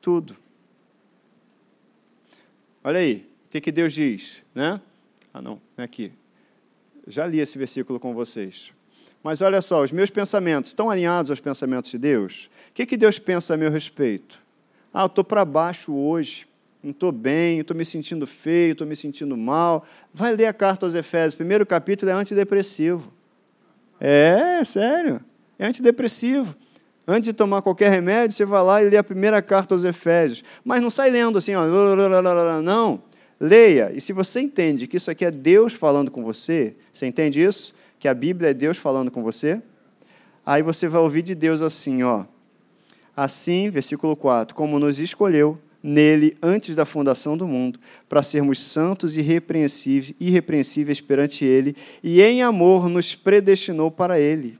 [0.00, 0.36] tudo.
[2.84, 4.42] Olha aí, o que, que Deus diz?
[4.54, 4.80] Né?
[5.32, 6.12] Ah, não, é aqui.
[7.06, 8.70] Já li esse versículo com vocês.
[9.22, 12.48] Mas olha só, os meus pensamentos estão alinhados aos pensamentos de Deus?
[12.70, 14.40] O que, que Deus pensa a meu respeito?
[14.92, 16.46] Ah, eu estou para baixo hoje,
[16.82, 19.84] não estou bem, estou me sentindo feio, estou me sentindo mal.
[20.14, 23.12] Vai ler a carta aos Efésios, primeiro capítulo é antidepressivo.
[24.00, 25.20] É, sério,
[25.58, 26.56] é antidepressivo.
[27.06, 30.44] Antes de tomar qualquer remédio, você vai lá e lê a primeira carta aos Efésios.
[30.62, 31.64] Mas não sai lendo assim, ó,
[32.62, 33.02] não.
[33.40, 33.90] Leia.
[33.94, 37.74] E se você entende que isso aqui é Deus falando com você, você entende isso?
[37.98, 39.60] Que a Bíblia é Deus falando com você?
[40.44, 42.24] Aí você vai ouvir de Deus assim, ó.
[43.16, 49.16] Assim, versículo 4, como nos escolheu nele antes da fundação do mundo, para sermos santos
[49.16, 54.58] e irrepreensíveis, irrepreensíveis perante ele, e em amor nos predestinou para ele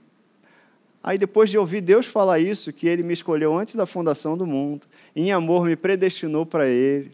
[1.01, 4.45] Aí, depois de ouvir Deus falar isso, que Ele me escolheu antes da fundação do
[4.45, 7.11] mundo, em amor me predestinou para Ele,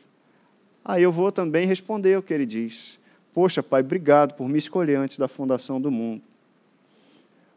[0.84, 3.00] aí eu vou também responder o que Ele diz.
[3.36, 6.24] Poxa, Pai, obrigado por me escolher antes da fundação do mundo.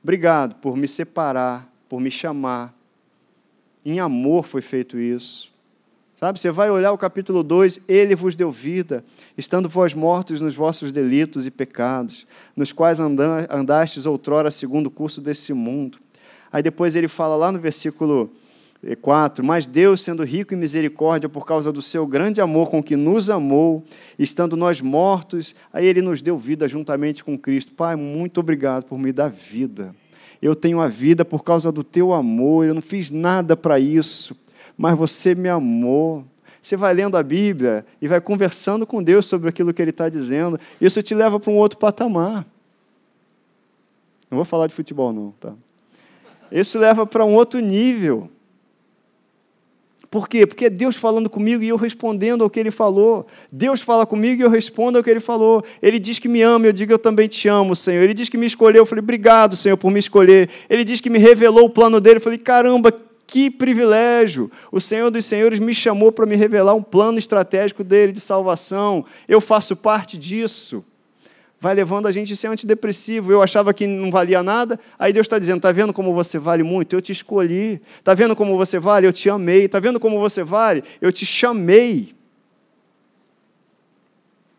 [0.03, 2.75] Obrigado por me separar, por me chamar.
[3.83, 5.51] Em amor foi feito isso.
[6.17, 9.03] Sabe, você vai olhar o capítulo 2, ele vos deu vida,
[9.37, 15.21] estando vós mortos nos vossos delitos e pecados, nos quais andastes outrora segundo o curso
[15.21, 16.01] desse mundo
[16.53, 18.31] Aí depois ele fala lá no versículo
[19.01, 22.97] 4: Mas Deus, sendo rico em misericórdia, por causa do seu grande amor com que
[22.97, 23.85] nos amou,
[24.19, 27.73] estando nós mortos, aí ele nos deu vida juntamente com Cristo.
[27.75, 29.95] Pai, muito obrigado por me dar vida.
[30.41, 34.37] Eu tenho a vida por causa do teu amor, eu não fiz nada para isso,
[34.77, 36.25] mas você me amou.
[36.63, 40.09] Você vai lendo a Bíblia e vai conversando com Deus sobre aquilo que Ele está
[40.09, 42.47] dizendo, isso te leva para um outro patamar.
[44.31, 45.55] Não vou falar de futebol, não, tá?
[46.53, 48.31] Isso leva para um outro nível.
[50.11, 50.47] Por quê?
[50.47, 53.27] Porque é Deus falando comigo e eu respondendo ao que Ele falou.
[53.53, 55.63] Deus fala comigo e eu respondo ao que Ele falou.
[55.83, 58.03] Ele diz que me ama, eu digo eu também te amo, Senhor.
[58.03, 60.49] Ele diz que me escolheu, eu falei, obrigado, Senhor, por me escolher.
[60.71, 62.91] Ele diz que me revelou o plano dele, eu falei, caramba,
[63.27, 64.51] que privilégio!
[64.73, 69.05] O Senhor dos Senhores me chamou para me revelar um plano estratégico dele de salvação.
[69.29, 70.83] Eu faço parte disso
[71.61, 73.33] vai levando a gente a ser antidepressivo.
[73.33, 76.63] Eu achava que não valia nada, aí Deus está dizendo: está vendo como você vale
[76.63, 76.95] muito?
[76.95, 77.81] Eu te escolhi.
[77.99, 79.07] Está vendo como você vale?
[79.07, 79.65] Eu te amei.
[79.65, 80.83] Está vendo como você vale?
[81.01, 82.15] Eu te chamei.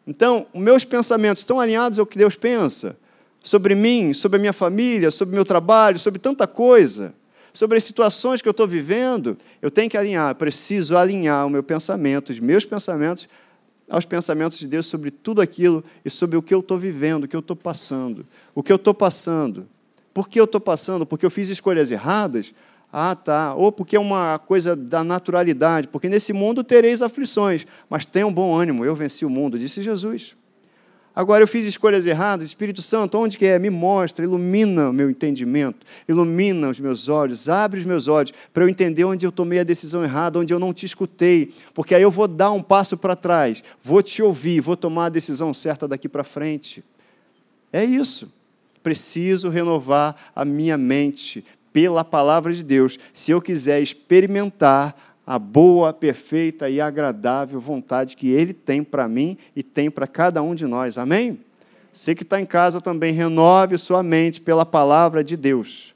[0.06, 2.98] Então, meus pensamentos estão alinhados ao que Deus pensa
[3.42, 7.14] sobre mim, sobre a minha família, sobre meu trabalho, sobre tanta coisa,
[7.54, 9.38] sobre as situações que eu estou vivendo.
[9.62, 13.30] Eu tenho que alinhar, preciso alinhar o meu pensamento, os meus pensamentos
[13.90, 17.28] aos pensamentos de Deus sobre tudo aquilo e sobre o que eu estou vivendo, o
[17.28, 18.26] que eu estou passando.
[18.54, 19.68] O que eu estou passando.
[20.14, 21.06] Por que eu estou passando?
[21.06, 22.54] Porque eu fiz escolhas erradas?
[22.92, 23.54] Ah, tá.
[23.54, 25.88] Ou porque é uma coisa da naturalidade.
[25.88, 30.36] Porque nesse mundo tereis aflições, mas tenham bom ânimo, eu venci o mundo, disse Jesus.
[31.16, 33.60] Agora eu fiz escolhas erradas, Espírito Santo, onde que é?
[33.60, 38.64] Me mostra, ilumina o meu entendimento, ilumina os meus olhos, abre os meus olhos para
[38.64, 42.02] eu entender onde eu tomei a decisão errada, onde eu não te escutei, porque aí
[42.02, 45.88] eu vou dar um passo para trás, vou te ouvir, vou tomar a decisão certa
[45.88, 46.84] daqui para frente.
[47.74, 48.32] É isso.
[48.82, 51.44] Preciso renovar a minha mente
[51.74, 58.30] pela palavra de Deus, se eu quiser experimentar a boa, perfeita e agradável vontade que
[58.32, 60.98] Ele tem para mim e tem para cada um de nós.
[60.98, 61.40] Amém?
[61.94, 65.94] Você que está em casa também, renove sua mente pela palavra de Deus.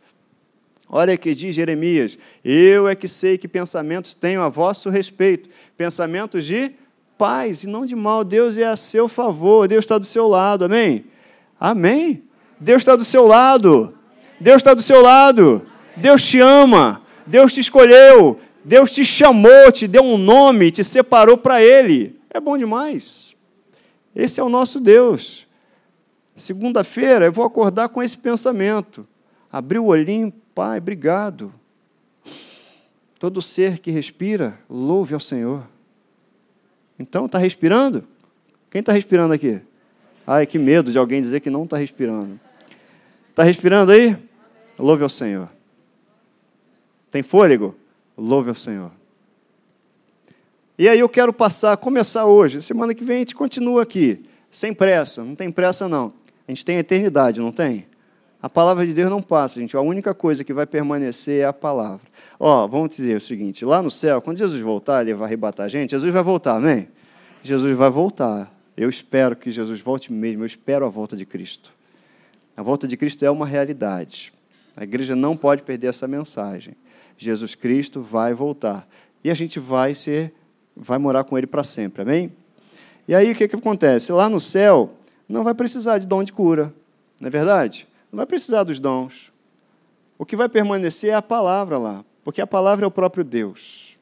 [0.88, 2.16] Olha que diz Jeremias:
[2.46, 6.72] Eu é que sei que pensamentos tenho a vosso respeito, pensamentos de
[7.18, 8.24] paz e não de mal.
[8.24, 10.66] Deus é a seu favor, Deus está do seu lado.
[10.66, 11.06] Amém?
[11.60, 12.22] Amém?
[12.60, 13.96] Deus está do seu lado.
[14.40, 15.64] Deus está do seu lado.
[15.98, 17.02] Deus te ama.
[17.26, 18.40] Deus te escolheu.
[18.64, 22.20] Deus te chamou, te deu um nome, te separou para Ele.
[22.30, 23.36] É bom demais.
[24.16, 25.46] Esse é o nosso Deus.
[26.36, 29.08] Segunda-feira eu vou acordar com esse pensamento.
[29.52, 31.54] Abrir o olhinho, Pai, obrigado.
[33.20, 35.68] Todo ser que respira, louve ao Senhor.
[36.98, 38.04] Então, está respirando?
[38.70, 39.62] Quem está respirando aqui?
[40.26, 42.40] Ai, que medo de alguém dizer que não está respirando.
[43.30, 44.18] Está respirando aí?
[44.78, 45.50] Louve ao Senhor.
[47.12, 47.76] Tem fôlego?
[48.18, 48.92] Louve ao Senhor.
[50.78, 52.62] E aí eu quero passar, começar hoje.
[52.62, 56.14] Semana que vem a gente continua aqui, sem pressa, não tem pressa não.
[56.48, 57.86] A gente tem a eternidade, não tem?
[58.42, 59.78] A palavra de Deus não passa, gente.
[59.78, 62.06] A única coisa que vai permanecer é a palavra.
[62.38, 65.70] Ó, vamos dizer o seguinte: lá no céu, quando Jesus voltar, ele vai arrebatar a
[65.70, 65.92] gente.
[65.92, 66.90] Jesus vai voltar, amém?
[67.42, 68.54] Jesus vai voltar.
[68.76, 70.44] Eu espero que Jesus volte mesmo.
[70.44, 71.72] Eu espero a volta de Cristo.
[72.58, 74.34] A volta de Cristo é uma realidade.
[74.76, 76.76] A igreja não pode perder essa mensagem.
[77.18, 78.88] Jesus Cristo vai voltar.
[79.24, 80.34] E a gente vai ser,
[80.76, 82.32] vai morar com ele para sempre, amém?
[83.08, 84.12] E aí o que, que acontece?
[84.12, 84.94] Lá no céu,
[85.28, 86.74] não vai precisar de dom de cura,
[87.20, 87.88] não é verdade?
[88.12, 89.32] Não vai precisar dos dons.
[90.18, 93.98] O que vai permanecer é a palavra lá, porque a palavra é o próprio Deus.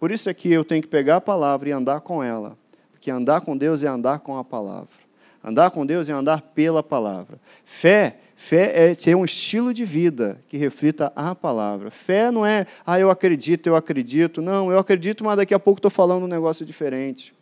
[0.00, 2.56] Por isso é que eu tenho que pegar a palavra e andar com ela,
[2.90, 5.01] porque andar com Deus é andar com a palavra.
[5.42, 7.38] Andar com Deus é andar pela palavra.
[7.64, 11.92] Fé Fé é ter um estilo de vida que reflita a palavra.
[11.92, 14.42] Fé não é, ah, eu acredito, eu acredito.
[14.42, 17.32] Não, eu acredito, mas daqui a pouco estou falando um negócio diferente.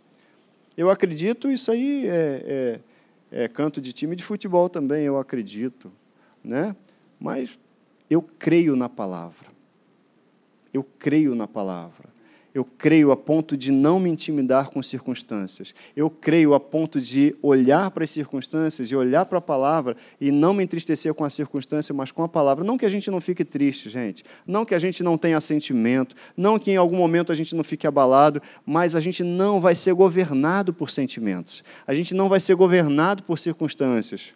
[0.76, 2.80] Eu acredito, isso aí é,
[3.32, 5.90] é, é, canto de time de futebol também, eu acredito.
[6.44, 6.76] Né?
[7.18, 7.58] Mas
[8.10, 9.48] eu creio na palavra.
[10.70, 12.09] Eu creio na palavra.
[12.54, 15.74] Eu creio a ponto de não me intimidar com circunstâncias.
[15.96, 20.32] Eu creio a ponto de olhar para as circunstâncias e olhar para a palavra e
[20.32, 22.64] não me entristecer com a circunstância, mas com a palavra.
[22.64, 24.24] Não que a gente não fique triste, gente.
[24.46, 26.16] Não que a gente não tenha sentimento.
[26.36, 28.42] Não que em algum momento a gente não fique abalado.
[28.66, 31.62] Mas a gente não vai ser governado por sentimentos.
[31.86, 34.34] A gente não vai ser governado por circunstâncias.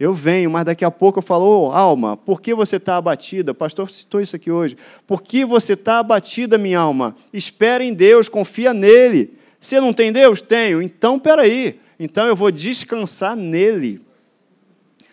[0.00, 3.52] Eu venho, mas daqui a pouco eu falo, oh, alma, por que você está abatida?
[3.52, 4.74] O pastor citou isso aqui hoje.
[5.06, 7.14] Por que você está abatida, minha alma?
[7.30, 9.36] Espera em Deus, confia nele.
[9.60, 10.40] Você não tem Deus?
[10.40, 10.80] Tenho.
[10.80, 11.78] Então, peraí.
[11.98, 14.00] Então eu vou descansar nele.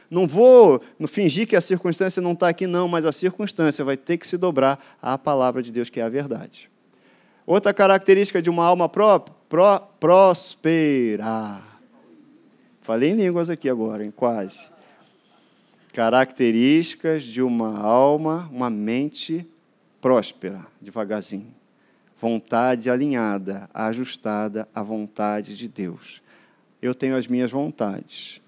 [0.09, 4.15] Não vou fingir que a circunstância não está aqui, não, mas a circunstância vai ter
[4.15, 6.71] que se dobrar à palavra de Deus, que é a verdade.
[7.45, 9.19] Outra característica de uma alma pró,
[9.49, 11.61] pró, próspera.
[12.83, 14.13] Falei em línguas aqui agora, hein?
[14.15, 14.76] quase
[15.97, 19.43] características de uma alma, uma mente
[19.99, 21.51] próspera, devagarzinho.
[22.21, 26.21] Vontade alinhada, ajustada à vontade de Deus.
[26.79, 28.39] Eu tenho as minhas vontades.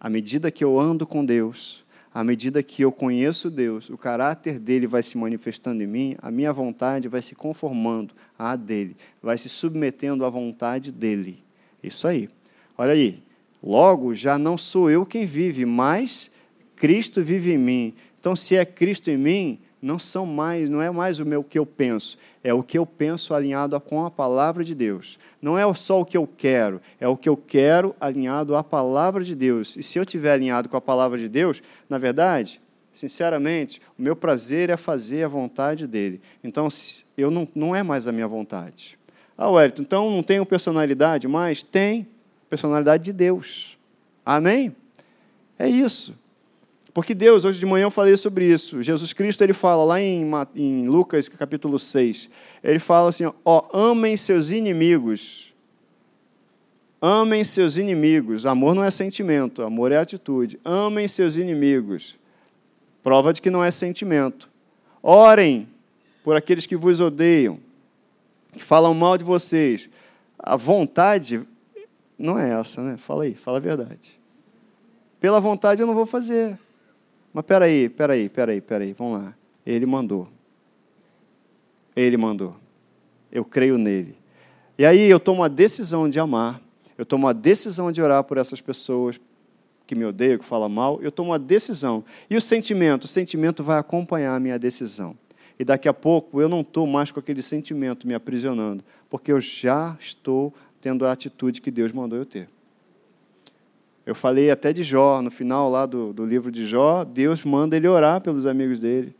[0.00, 4.58] À medida que eu ando com Deus, à medida que eu conheço Deus, o caráter
[4.58, 9.36] dele vai se manifestando em mim, a minha vontade vai se conformando à dele, vai
[9.36, 11.44] se submetendo à vontade dele.
[11.82, 12.30] Isso aí.
[12.78, 13.22] Olha aí,
[13.62, 16.30] Logo, já não sou eu quem vive, mas
[16.74, 17.94] Cristo vive em mim.
[18.18, 21.58] Então, se é Cristo em mim, não são mais, não é mais o meu que
[21.58, 25.18] eu penso, é o que eu penso alinhado com a palavra de Deus.
[25.40, 29.24] Não é só o que eu quero, é o que eu quero alinhado à palavra
[29.24, 29.76] de Deus.
[29.76, 32.60] E se eu tiver alinhado com a palavra de Deus, na verdade,
[32.92, 36.20] sinceramente, o meu prazer é fazer a vontade dele.
[36.44, 36.68] Então,
[37.18, 38.98] eu não, não é mais a minha vontade.
[39.36, 41.62] Ah, Wellington, então não tenho personalidade mais?
[41.62, 42.06] Tem
[42.52, 43.78] personalidade de Deus.
[44.26, 44.76] Amém?
[45.58, 46.14] É isso.
[46.92, 48.82] Porque Deus, hoje de manhã eu falei sobre isso.
[48.82, 52.28] Jesus Cristo, ele fala lá em, em Lucas capítulo 6,
[52.62, 55.54] ele fala assim: ó, amem seus inimigos.
[57.00, 58.44] Amem seus inimigos.
[58.44, 60.60] Amor não é sentimento, amor é atitude.
[60.62, 62.18] Amem seus inimigos.
[63.02, 64.50] Prova de que não é sentimento.
[65.02, 65.66] Orem
[66.22, 67.58] por aqueles que vos odeiam,
[68.52, 69.88] que falam mal de vocês.
[70.38, 71.46] A vontade
[72.22, 72.96] não é essa, né?
[72.96, 74.18] Fala aí, fala a verdade.
[75.18, 76.58] Pela vontade eu não vou fazer.
[77.32, 79.34] Mas peraí, peraí, peraí, peraí, vamos lá.
[79.66, 80.28] Ele mandou.
[81.94, 82.56] Ele mandou.
[83.30, 84.16] Eu creio nele.
[84.78, 86.60] E aí eu tomo a decisão de amar,
[86.96, 89.20] eu tomo a decisão de orar por essas pessoas
[89.86, 92.04] que me odeiam, que falam mal, eu tomo a decisão.
[92.30, 93.04] E o sentimento?
[93.04, 95.16] O sentimento vai acompanhar a minha decisão.
[95.58, 99.40] E daqui a pouco eu não estou mais com aquele sentimento me aprisionando, porque eu
[99.40, 100.52] já estou
[100.82, 102.48] tendo a atitude que Deus mandou eu ter.
[104.04, 107.76] Eu falei até de Jó, no final lá do, do livro de Jó, Deus manda
[107.76, 109.14] ele orar pelos amigos dele.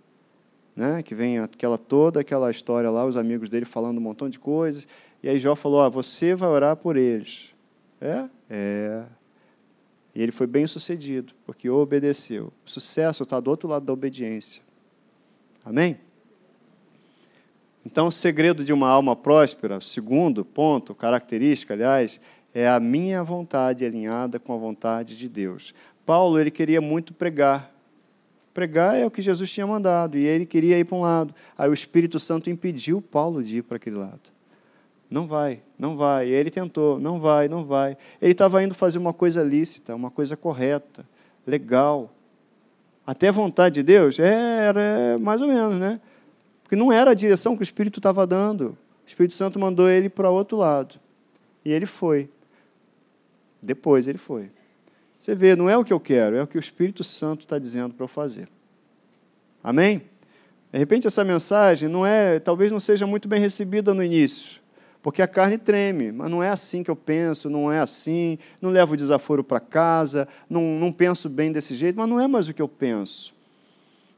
[0.74, 1.02] Né?
[1.04, 4.86] Que vem aquela toda aquela história lá, os amigos dele falando um montão de coisas.
[5.22, 7.54] E aí Jó falou: ah, você vai orar por eles.
[8.00, 8.28] É?
[8.50, 9.04] É.
[10.12, 12.52] E ele foi bem sucedido, porque obedeceu.
[12.66, 14.60] O sucesso está do outro lado da obediência.
[15.64, 15.96] Amém?
[17.84, 22.20] Então, o segredo de uma alma próspera, segundo ponto, característica, aliás,
[22.54, 25.74] é a minha vontade alinhada com a vontade de Deus.
[26.06, 27.72] Paulo, ele queria muito pregar.
[28.54, 31.34] Pregar é o que Jesus tinha mandado, e ele queria ir para um lado.
[31.56, 34.20] Aí o Espírito Santo impediu Paulo de ir para aquele lado.
[35.10, 36.28] Não vai, não vai.
[36.28, 37.96] E ele tentou, não vai, não vai.
[38.20, 41.04] Ele estava indo fazer uma coisa lícita, uma coisa correta,
[41.46, 42.10] legal.
[43.06, 44.18] Até a vontade de Deus?
[44.18, 46.00] É, era mais ou menos, né?
[46.72, 48.78] Porque não era a direção que o Espírito estava dando.
[49.04, 50.98] O Espírito Santo mandou ele para outro lado.
[51.62, 52.30] E ele foi.
[53.60, 54.50] Depois ele foi.
[55.18, 57.58] Você vê, não é o que eu quero, é o que o Espírito Santo está
[57.58, 58.48] dizendo para eu fazer.
[59.62, 59.98] Amém?
[60.72, 64.58] De repente essa mensagem não é, talvez não seja muito bem recebida no início,
[65.02, 68.70] porque a carne treme, mas não é assim que eu penso, não é assim, não
[68.70, 72.48] levo o desaforo para casa, não, não penso bem desse jeito, mas não é mais
[72.48, 73.34] o que eu penso.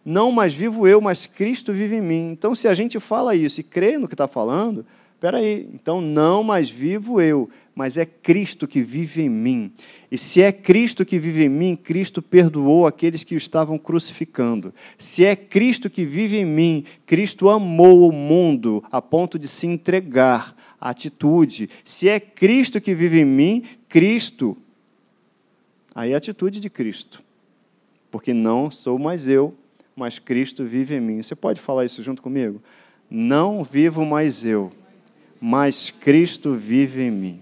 [0.04, 2.30] Não mais vivo eu, mas Cristo vive em mim.
[2.32, 4.84] Então, se a gente fala isso e crê no que está falando,
[5.32, 9.72] aí, então não mais vivo eu, mas é Cristo que vive em mim.
[10.10, 14.74] E se é Cristo que vive em mim, Cristo perdoou aqueles que o estavam crucificando.
[14.98, 19.66] Se é Cristo que vive em mim, Cristo amou o mundo a ponto de se
[19.66, 20.54] entregar.
[20.80, 21.70] A atitude.
[21.82, 24.54] Se é Cristo que vive em mim, Cristo.
[25.94, 27.22] Aí é a atitude de Cristo.
[28.10, 29.54] Porque não sou mais eu,
[29.96, 31.22] mas Cristo vive em mim.
[31.22, 32.62] Você pode falar isso junto comigo?
[33.10, 34.72] Não vivo mais eu,
[35.40, 37.40] mas Cristo vive em mim.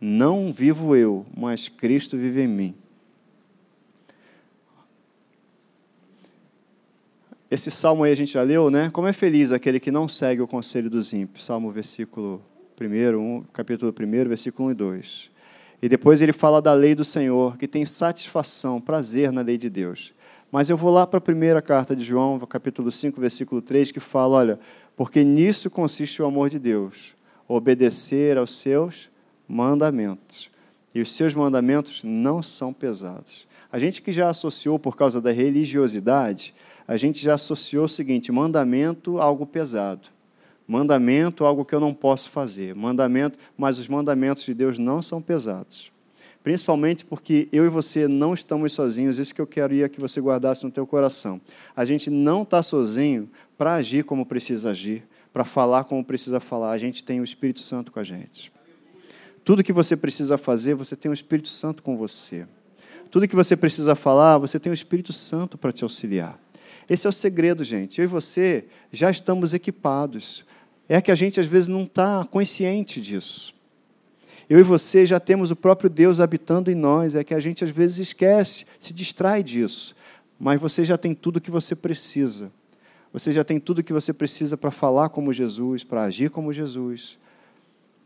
[0.00, 2.74] Não vivo eu, mas Cristo vive em mim.
[7.48, 8.90] Esse salmo aí a gente já leu, né?
[8.92, 11.44] Como é feliz aquele que não segue o conselho dos ímpios.
[11.44, 12.42] Salmo, versículo
[12.80, 15.30] 1, um, capítulo 1, versículo 1 e 2.
[15.82, 19.70] E depois ele fala da lei do Senhor, que tem satisfação, prazer na lei de
[19.70, 20.12] Deus.
[20.50, 24.00] Mas eu vou lá para a primeira carta de João, capítulo 5, versículo 3, que
[24.00, 24.60] fala: olha,
[24.96, 27.14] porque nisso consiste o amor de Deus,
[27.48, 29.10] obedecer aos seus
[29.48, 30.50] mandamentos.
[30.94, 33.46] E os seus mandamentos não são pesados.
[33.70, 36.54] A gente que já associou por causa da religiosidade,
[36.88, 40.08] a gente já associou o seguinte: mandamento, algo pesado.
[40.66, 42.74] Mandamento, algo que eu não posso fazer.
[42.74, 45.92] Mandamento, mas os mandamentos de Deus não são pesados.
[46.46, 50.62] Principalmente porque eu e você não estamos sozinhos, isso que eu queria que você guardasse
[50.62, 51.40] no teu coração.
[51.74, 53.28] A gente não está sozinho
[53.58, 56.70] para agir como precisa agir, para falar como precisa falar.
[56.70, 58.52] A gente tem o Espírito Santo com a gente.
[59.44, 62.46] Tudo que você precisa fazer, você tem o Espírito Santo com você.
[63.10, 66.38] Tudo que você precisa falar, você tem o Espírito Santo para te auxiliar.
[66.88, 68.00] Esse é o segredo, gente.
[68.00, 70.44] Eu e você já estamos equipados.
[70.88, 73.55] É que a gente às vezes não está consciente disso.
[74.48, 77.64] Eu e você já temos o próprio Deus habitando em nós, é que a gente
[77.64, 79.94] às vezes esquece, se distrai disso.
[80.38, 82.50] Mas você já tem tudo o que você precisa.
[83.12, 86.52] Você já tem tudo o que você precisa para falar como Jesus, para agir como
[86.52, 87.18] Jesus,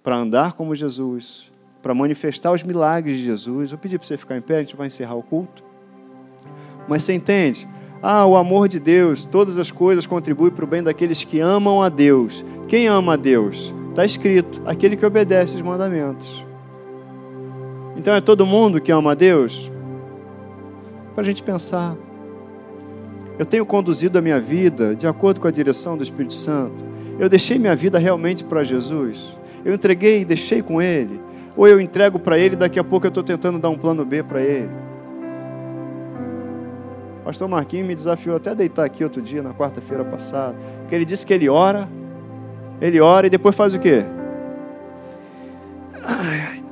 [0.03, 1.51] para andar como Jesus,
[1.83, 3.71] para manifestar os milagres de Jesus.
[3.71, 5.63] Vou pedir para você ficar em pé, a gente vai encerrar o culto.
[6.89, 7.69] Mas você entende?
[8.03, 11.83] Ah, o amor de Deus, todas as coisas contribuem para o bem daqueles que amam
[11.83, 12.45] a Deus.
[12.67, 13.75] Quem ama a Deus?
[13.91, 16.45] Está escrito: aquele que obedece os mandamentos.
[17.97, 19.71] Então é todo mundo que ama a Deus?
[21.15, 21.97] Para a gente pensar.
[23.39, 26.85] Eu tenho conduzido a minha vida de acordo com a direção do Espírito Santo.
[27.19, 29.37] Eu deixei minha vida realmente para Jesus.
[29.65, 31.21] Eu entreguei e deixei com Ele.
[31.57, 34.23] Ou eu entrego para Ele daqui a pouco eu estou tentando dar um plano B
[34.23, 34.71] para Ele.
[37.25, 40.57] Pastor Marquinhos me desafiou até deitar aqui outro dia, na quarta-feira passada,
[40.89, 41.89] que ele disse que ele ora
[42.81, 44.05] ele ora e depois faz o quê?
[46.03, 46.63] Ai.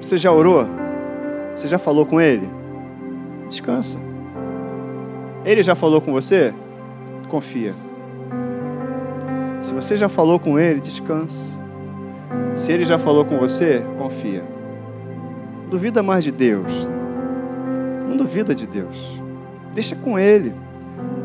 [0.00, 0.66] Você já orou?
[1.54, 2.48] Você já falou com ele?
[3.48, 3.98] Descansa.
[5.44, 6.54] Ele já falou com você?
[7.28, 7.74] Confia.
[9.60, 11.55] Se você já falou com ele, descansa.
[12.56, 14.42] Se ele já falou com você, confia.
[15.70, 16.72] Duvida mais de Deus.
[18.08, 19.20] Não duvida de Deus.
[19.74, 20.54] Deixa com ele.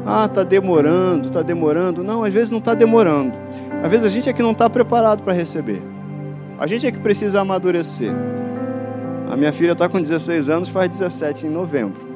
[0.06, 2.04] Ah, está demorando, está demorando.
[2.04, 3.34] Não, às vezes não está demorando.
[3.82, 5.82] Às vezes a gente é que não está preparado para receber.
[6.60, 8.12] A gente é que precisa amadurecer.
[9.32, 12.12] A minha filha está com 16 anos, faz 17 em novembro.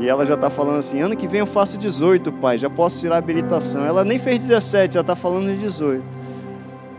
[0.00, 2.98] E ela já está falando assim: ano que vem eu faço 18, pai, já posso
[3.00, 3.84] tirar a habilitação.
[3.84, 6.23] Ela nem fez 17, já está falando de 18.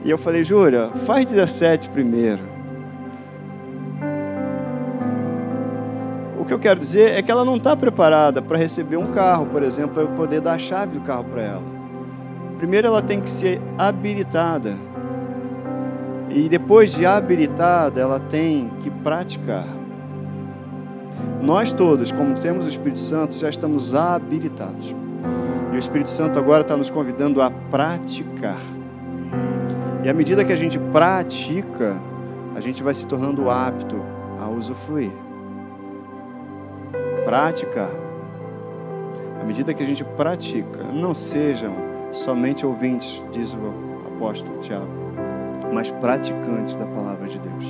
[0.06, 2.43] E eu falei, Júlia, faz 17 primeiro.
[6.39, 9.47] O que eu quero dizer é que ela não está preparada para receber um carro,
[9.47, 11.64] por exemplo, para eu poder dar a chave do carro para ela.
[12.60, 14.78] Primeiro ela tem que ser habilitada.
[16.30, 19.66] E depois de habilitada, ela tem que praticar.
[21.41, 24.93] Nós todos, como temos o Espírito Santo, já estamos habilitados.
[25.74, 28.74] E o Espírito Santo agora está nos convidando a praticar.
[30.06, 31.99] E à medida que a gente pratica,
[32.56, 33.99] a gente vai se tornando apto
[34.39, 35.10] a usufruir.
[37.24, 37.89] Prática.
[39.41, 41.74] À medida que a gente pratica, não sejam
[42.12, 44.86] somente ouvintes, diz o apóstolo Tiago,
[45.74, 47.66] mas praticantes da palavra de Deus.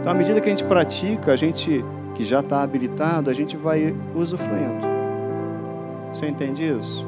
[0.00, 1.84] Então, à medida que a gente pratica, a gente
[2.16, 4.84] que já está habilitado, a gente vai usufruindo.
[6.12, 7.06] Você entende isso?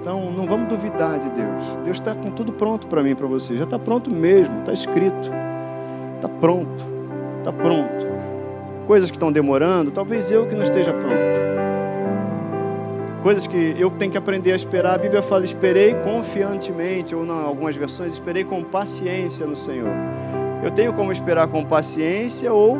[0.00, 1.64] Então não vamos duvidar de Deus.
[1.84, 3.56] Deus está com tudo pronto para mim para você.
[3.56, 5.30] Já está pronto mesmo, está escrito.
[6.16, 6.84] Está pronto.
[7.38, 8.06] Está pronto.
[8.86, 11.38] Coisas que estão demorando, talvez eu que não esteja pronto.
[13.22, 14.94] Coisas que eu tenho que aprender a esperar.
[14.94, 19.90] A Bíblia fala: esperei confiantemente, ou em algumas versões, esperei com paciência no Senhor.
[20.62, 22.78] Eu tenho como esperar com paciência ou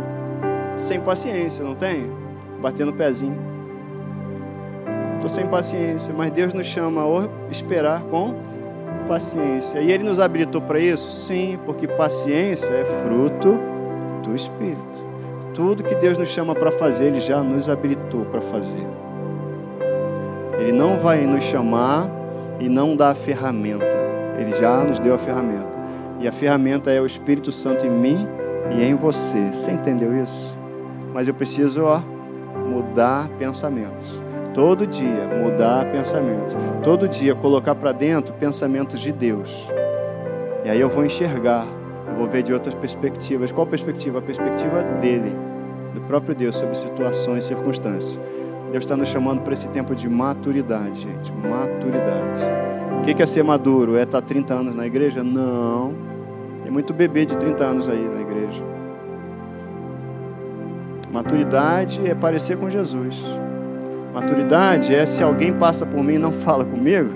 [0.77, 2.11] sem paciência, não tem?
[2.61, 3.58] Batendo o pezinho.
[5.19, 8.37] Estou sem paciência, mas Deus nos chama a esperar com
[9.09, 9.81] paciência.
[9.81, 11.11] E Ele nos habilitou para isso?
[11.11, 13.59] Sim, porque paciência é fruto
[14.23, 15.09] do Espírito.
[15.53, 18.87] Tudo que Deus nos chama para fazer, Ele já nos habilitou para fazer.
[20.57, 22.09] Ele não vai nos chamar
[22.61, 23.97] e não dar a ferramenta.
[24.39, 25.67] Ele já nos deu a ferramenta.
[26.21, 28.25] E a ferramenta é o Espírito Santo em mim
[28.71, 29.51] e em você.
[29.53, 30.57] Você entendeu isso?
[31.13, 32.01] Mas eu preciso, ó,
[32.69, 34.28] mudar pensamentos.
[34.59, 36.57] Todo dia mudar pensamentos.
[36.83, 39.57] Todo dia colocar para dentro pensamentos de Deus.
[40.65, 41.65] E aí eu vou enxergar,
[42.09, 43.53] eu vou ver de outras perspectivas.
[43.53, 44.19] Qual perspectiva?
[44.19, 45.33] A perspectiva dele,
[45.95, 48.19] do próprio Deus, sobre situações e circunstâncias.
[48.73, 51.33] Deus está nos chamando para esse tempo de maturidade, gente.
[51.35, 52.41] Maturidade.
[52.99, 53.97] O que é ser maduro?
[53.97, 55.23] É estar 30 anos na igreja?
[55.23, 55.95] Não.
[56.65, 58.65] Tem muito bebê de 30 anos aí na igreja.
[61.13, 63.23] Maturidade é parecer com Jesus.
[64.19, 67.09] Maturidade é se alguém passa por mim e não fala comigo,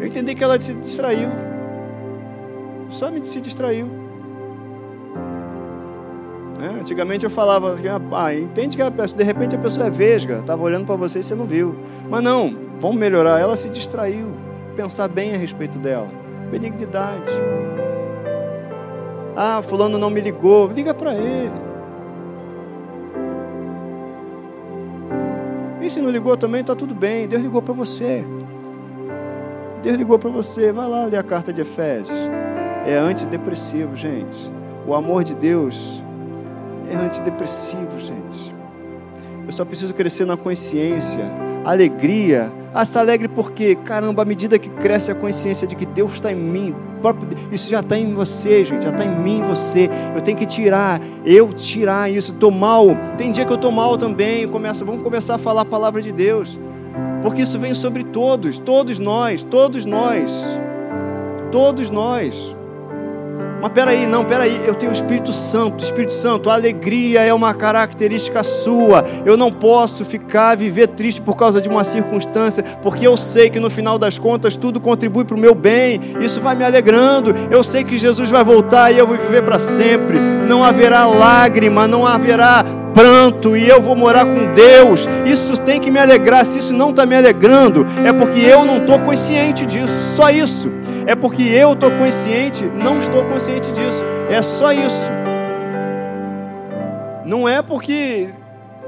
[0.00, 1.28] eu entendi que ela se distraiu.
[2.88, 3.90] Só me se distraiu.
[6.62, 7.76] É, antigamente eu falava,
[8.12, 11.18] ah, entende que a pessoa, de repente a pessoa é vesga, estava olhando para você
[11.18, 11.76] e você não viu.
[12.08, 13.38] Mas não, vamos melhorar.
[13.38, 14.28] Ela se distraiu.
[14.74, 16.08] Pensar bem a respeito dela.
[16.50, 17.30] Benignidade.
[19.36, 20.68] Ah, fulano não me ligou.
[20.68, 21.67] Liga para ele.
[25.88, 27.26] E se não ligou também, está tudo bem.
[27.26, 28.22] Deus ligou para você.
[29.82, 30.70] Deus ligou para você.
[30.70, 32.18] Vai lá ler a carta de Efésios.
[32.86, 34.52] É antidepressivo, gente.
[34.86, 36.02] O amor de Deus
[36.92, 38.54] é antidepressivo, gente.
[39.46, 41.24] Eu só preciso crescer na consciência,
[41.64, 42.52] alegria.
[42.74, 46.30] Ah, está alegre porque, caramba, à medida que cresce a consciência de que Deus está
[46.30, 46.74] em mim,
[47.50, 49.88] isso já está em você, gente, já está em mim, você.
[50.14, 52.32] Eu tenho que tirar, eu tirar isso.
[52.32, 54.46] Estou mal, tem dia que eu estou mal também.
[54.46, 56.58] Começa, vamos começar a falar a palavra de Deus,
[57.22, 60.30] porque isso vem sobre todos, todos nós, todos nós,
[61.50, 62.57] todos nós.
[63.60, 67.52] Mas peraí, não, peraí, eu tenho o Espírito Santo, Espírito Santo, a alegria é uma
[67.52, 69.04] característica sua.
[69.24, 73.58] Eu não posso ficar, viver triste por causa de uma circunstância, porque eu sei que
[73.58, 77.34] no final das contas tudo contribui para o meu bem, isso vai me alegrando.
[77.50, 80.20] Eu sei que Jesus vai voltar e eu vou viver para sempre.
[80.20, 85.08] Não haverá lágrima, não haverá pranto e eu vou morar com Deus.
[85.26, 86.46] Isso tem que me alegrar.
[86.46, 90.16] Se isso não está me alegrando, é porque eu não estou consciente disso.
[90.16, 90.70] Só isso
[91.08, 94.04] é porque eu estou consciente, não estou consciente disso.
[94.28, 95.06] É só isso.
[97.24, 98.28] Não é porque.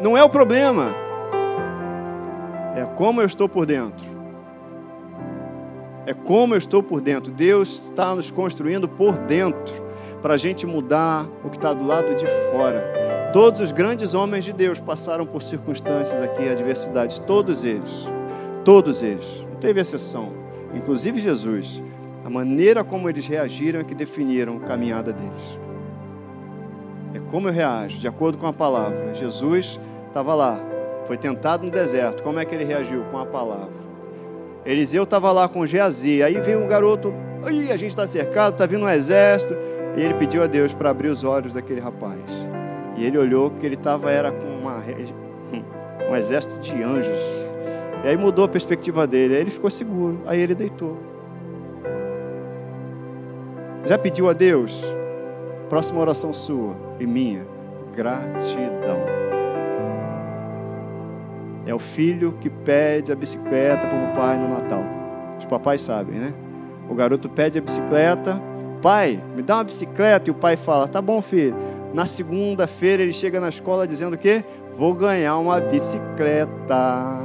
[0.03, 0.95] Não é o problema.
[2.77, 4.05] É como eu estou por dentro.
[6.05, 7.33] É como eu estou por dentro.
[7.33, 9.83] Deus está nos construindo por dentro
[10.21, 13.31] para a gente mudar o que está do lado de fora.
[13.33, 18.07] Todos os grandes homens de Deus passaram por circunstâncias aqui, adversidades, todos eles.
[18.63, 19.47] Todos eles.
[19.51, 20.35] Não teve exceção.
[20.75, 21.83] Inclusive Jesus.
[22.25, 25.59] A maneira como eles reagiram é que definiram a caminhada deles.
[27.15, 29.15] É como eu reajo, de acordo com a palavra.
[29.15, 30.61] Jesus estava lá,
[31.07, 32.23] foi tentado no deserto.
[32.23, 33.05] Como é que ele reagiu?
[33.11, 33.81] Com a palavra.
[34.65, 36.23] Eliseu estava lá com Geazi.
[36.23, 37.13] Aí veio um garoto,
[37.51, 39.55] Ih, a gente está cercado, está vindo um exército.
[39.97, 42.21] E ele pediu a Deus para abrir os olhos daquele rapaz.
[42.97, 44.77] E ele olhou que ele estava era com uma,
[46.09, 47.21] um exército de anjos.
[48.05, 49.35] E aí mudou a perspectiva dele.
[49.35, 50.21] Aí ele ficou seguro.
[50.27, 51.10] Aí ele deitou.
[53.85, 54.79] Já pediu a Deus?
[55.69, 57.47] Próxima oração sua e minha.
[57.95, 58.99] Gratidão.
[61.67, 64.83] É o filho que pede a bicicleta para o pai no Natal.
[65.39, 66.35] Os papais sabem, né?
[66.89, 68.41] O garoto pede a bicicleta.
[68.83, 70.29] Pai, me dá uma bicicleta.
[70.29, 71.55] E o pai fala: Tá bom, filho.
[71.95, 74.45] Na segunda-feira ele chega na escola dizendo que
[74.77, 77.19] vou ganhar uma bicicleta.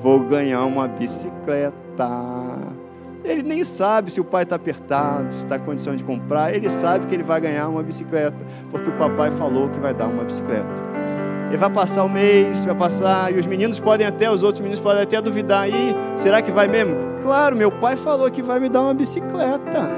[0.00, 2.08] Vou ganhar uma bicicleta.
[3.22, 6.54] Ele nem sabe se o pai está apertado, se está em condição de comprar.
[6.54, 10.06] Ele sabe que ele vai ganhar uma bicicleta, porque o papai falou que vai dar
[10.06, 10.90] uma bicicleta.
[11.48, 14.80] Ele vai passar o mês, vai passar, e os meninos podem até, os outros meninos
[14.80, 15.68] podem até duvidar.
[15.68, 16.94] E será que vai mesmo?
[17.22, 19.90] Claro, meu pai falou que vai me dar uma bicicleta.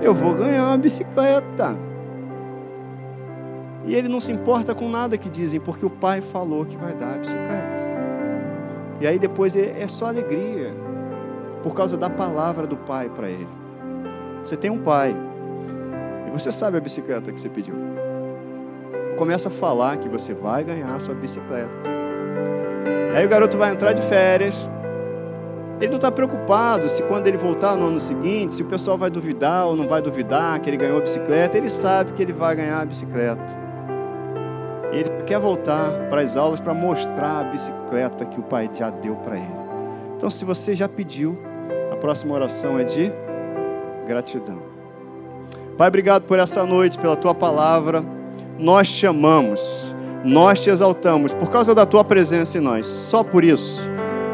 [0.00, 1.76] Eu vou ganhar uma bicicleta.
[3.84, 6.92] E ele não se importa com nada que dizem, porque o pai falou que vai
[6.94, 7.92] dar a bicicleta.
[9.00, 10.91] E aí depois é, é só alegria
[11.62, 13.48] por causa da palavra do pai para ele.
[14.44, 15.14] Você tem um pai,
[16.26, 17.74] e você sabe a bicicleta que você pediu.
[19.16, 21.70] Começa a falar que você vai ganhar a sua bicicleta.
[23.14, 24.68] Aí o garoto vai entrar de férias.
[25.78, 29.10] Ele não está preocupado se quando ele voltar no ano seguinte, se o pessoal vai
[29.10, 31.58] duvidar ou não vai duvidar que ele ganhou a bicicleta.
[31.58, 33.44] Ele sabe que ele vai ganhar a bicicleta.
[34.92, 39.16] Ele quer voltar para as aulas para mostrar a bicicleta que o pai já deu
[39.16, 39.62] para ele.
[40.16, 41.38] Então, se você já pediu,
[42.02, 43.12] próxima oração é de
[44.08, 44.58] gratidão.
[45.78, 48.04] Pai, obrigado por essa noite, pela tua palavra.
[48.58, 49.94] Nós te amamos,
[50.24, 53.88] nós te exaltamos por causa da tua presença em nós, só por isso,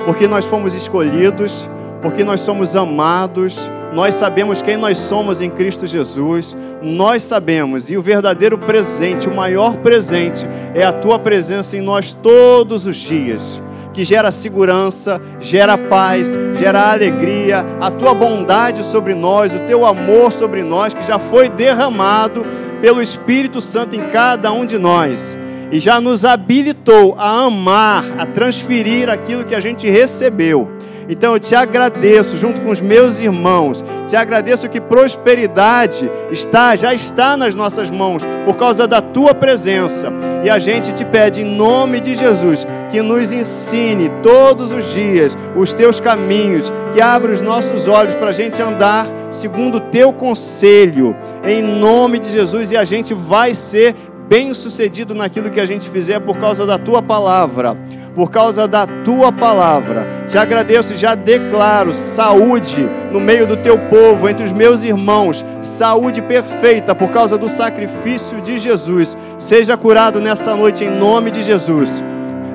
[0.07, 1.69] porque nós fomos escolhidos,
[2.01, 7.99] porque nós somos amados, nós sabemos quem nós somos em Cristo Jesus, nós sabemos, e
[7.99, 13.61] o verdadeiro presente, o maior presente, é a tua presença em nós todos os dias
[13.99, 20.33] que gera segurança, gera paz, gera alegria, a tua bondade sobre nós, o teu amor
[20.33, 22.47] sobre nós, que já foi derramado
[22.81, 25.37] pelo Espírito Santo em cada um de nós
[25.73, 30.78] e já nos habilitou a amar, a transferir aquilo que a gente recebeu.
[31.09, 33.83] Então eu te agradeço junto com os meus irmãos.
[34.07, 40.13] Te agradeço que prosperidade está, já está nas nossas mãos por causa da tua presença.
[40.45, 45.37] E a gente te pede em nome de Jesus que nos ensine todos os dias
[45.57, 50.13] os teus caminhos, que abra os nossos olhos para a gente andar segundo o teu
[50.13, 51.17] conselho.
[51.43, 53.95] Em nome de Jesus e a gente vai ser
[54.29, 57.75] bem sucedido naquilo que a gente fizer por causa da tua palavra
[58.19, 60.25] por causa da tua palavra.
[60.27, 65.47] Te agradeço e já declaro saúde no meio do teu povo, entre os meus irmãos,
[65.63, 69.17] saúde perfeita por causa do sacrifício de Jesus.
[69.39, 72.03] Seja curado nessa noite em nome de Jesus.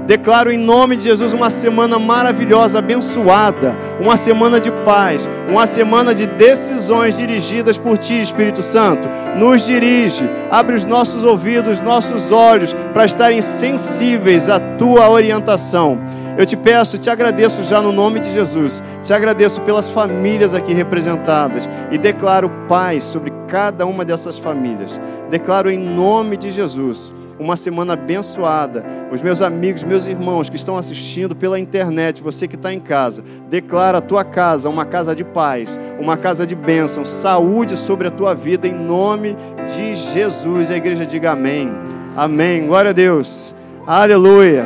[0.05, 6.13] Declaro em nome de Jesus uma semana maravilhosa, abençoada, uma semana de paz, uma semana
[6.13, 9.07] de decisões dirigidas por Ti, Espírito Santo.
[9.37, 15.97] Nos dirige, abre os nossos ouvidos, nossos olhos, para estarem sensíveis à Tua orientação.
[16.37, 20.73] Eu te peço, te agradeço já no nome de Jesus, te agradeço pelas famílias aqui
[20.73, 24.99] representadas e declaro paz sobre cada uma dessas famílias.
[25.29, 28.83] Declaro em nome de Jesus uma semana abençoada.
[29.11, 33.23] Os meus amigos, meus irmãos que estão assistindo pela internet, você que está em casa,
[33.49, 38.11] declara a tua casa uma casa de paz, uma casa de bênção, saúde sobre a
[38.11, 39.35] tua vida, em nome
[39.75, 40.69] de Jesus.
[40.71, 41.71] A igreja diga amém.
[42.15, 42.65] Amém.
[42.67, 43.55] Glória a Deus.
[43.85, 44.65] Aleluia.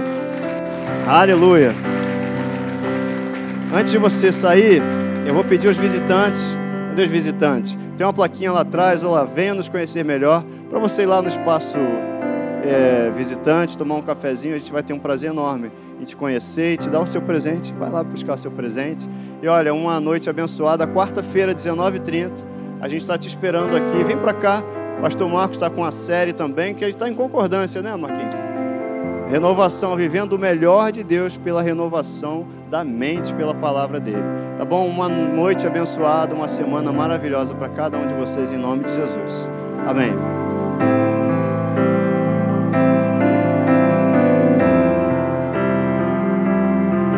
[1.08, 1.74] Aleluia.
[3.74, 4.82] Antes de você sair,
[5.26, 6.42] eu vou pedir aos visitantes.
[6.90, 7.78] Cadê os visitantes?
[7.98, 11.22] Tem uma plaquinha lá atrás, olha lá, venha nos conhecer melhor, para você ir lá
[11.22, 11.78] no espaço
[12.68, 16.74] é, visitante, tomar um cafezinho, a gente vai ter um prazer enorme em te conhecer
[16.74, 17.74] e te dar o seu presente.
[17.74, 19.08] Vai lá buscar o seu presente.
[19.42, 22.32] E olha, uma noite abençoada, quarta-feira, 19h30.
[22.80, 24.04] A gente está te esperando aqui.
[24.04, 24.64] Vem para cá.
[25.02, 28.34] Pastor Marcos está com a série também, que a gente está em concordância, né, Marquinhos?
[29.30, 34.24] Renovação, vivendo o melhor de Deus pela renovação da mente, pela palavra dele.
[34.58, 34.88] Tá bom?
[34.88, 39.50] Uma noite abençoada, uma semana maravilhosa para cada um de vocês, em nome de Jesus.
[39.86, 40.37] Amém.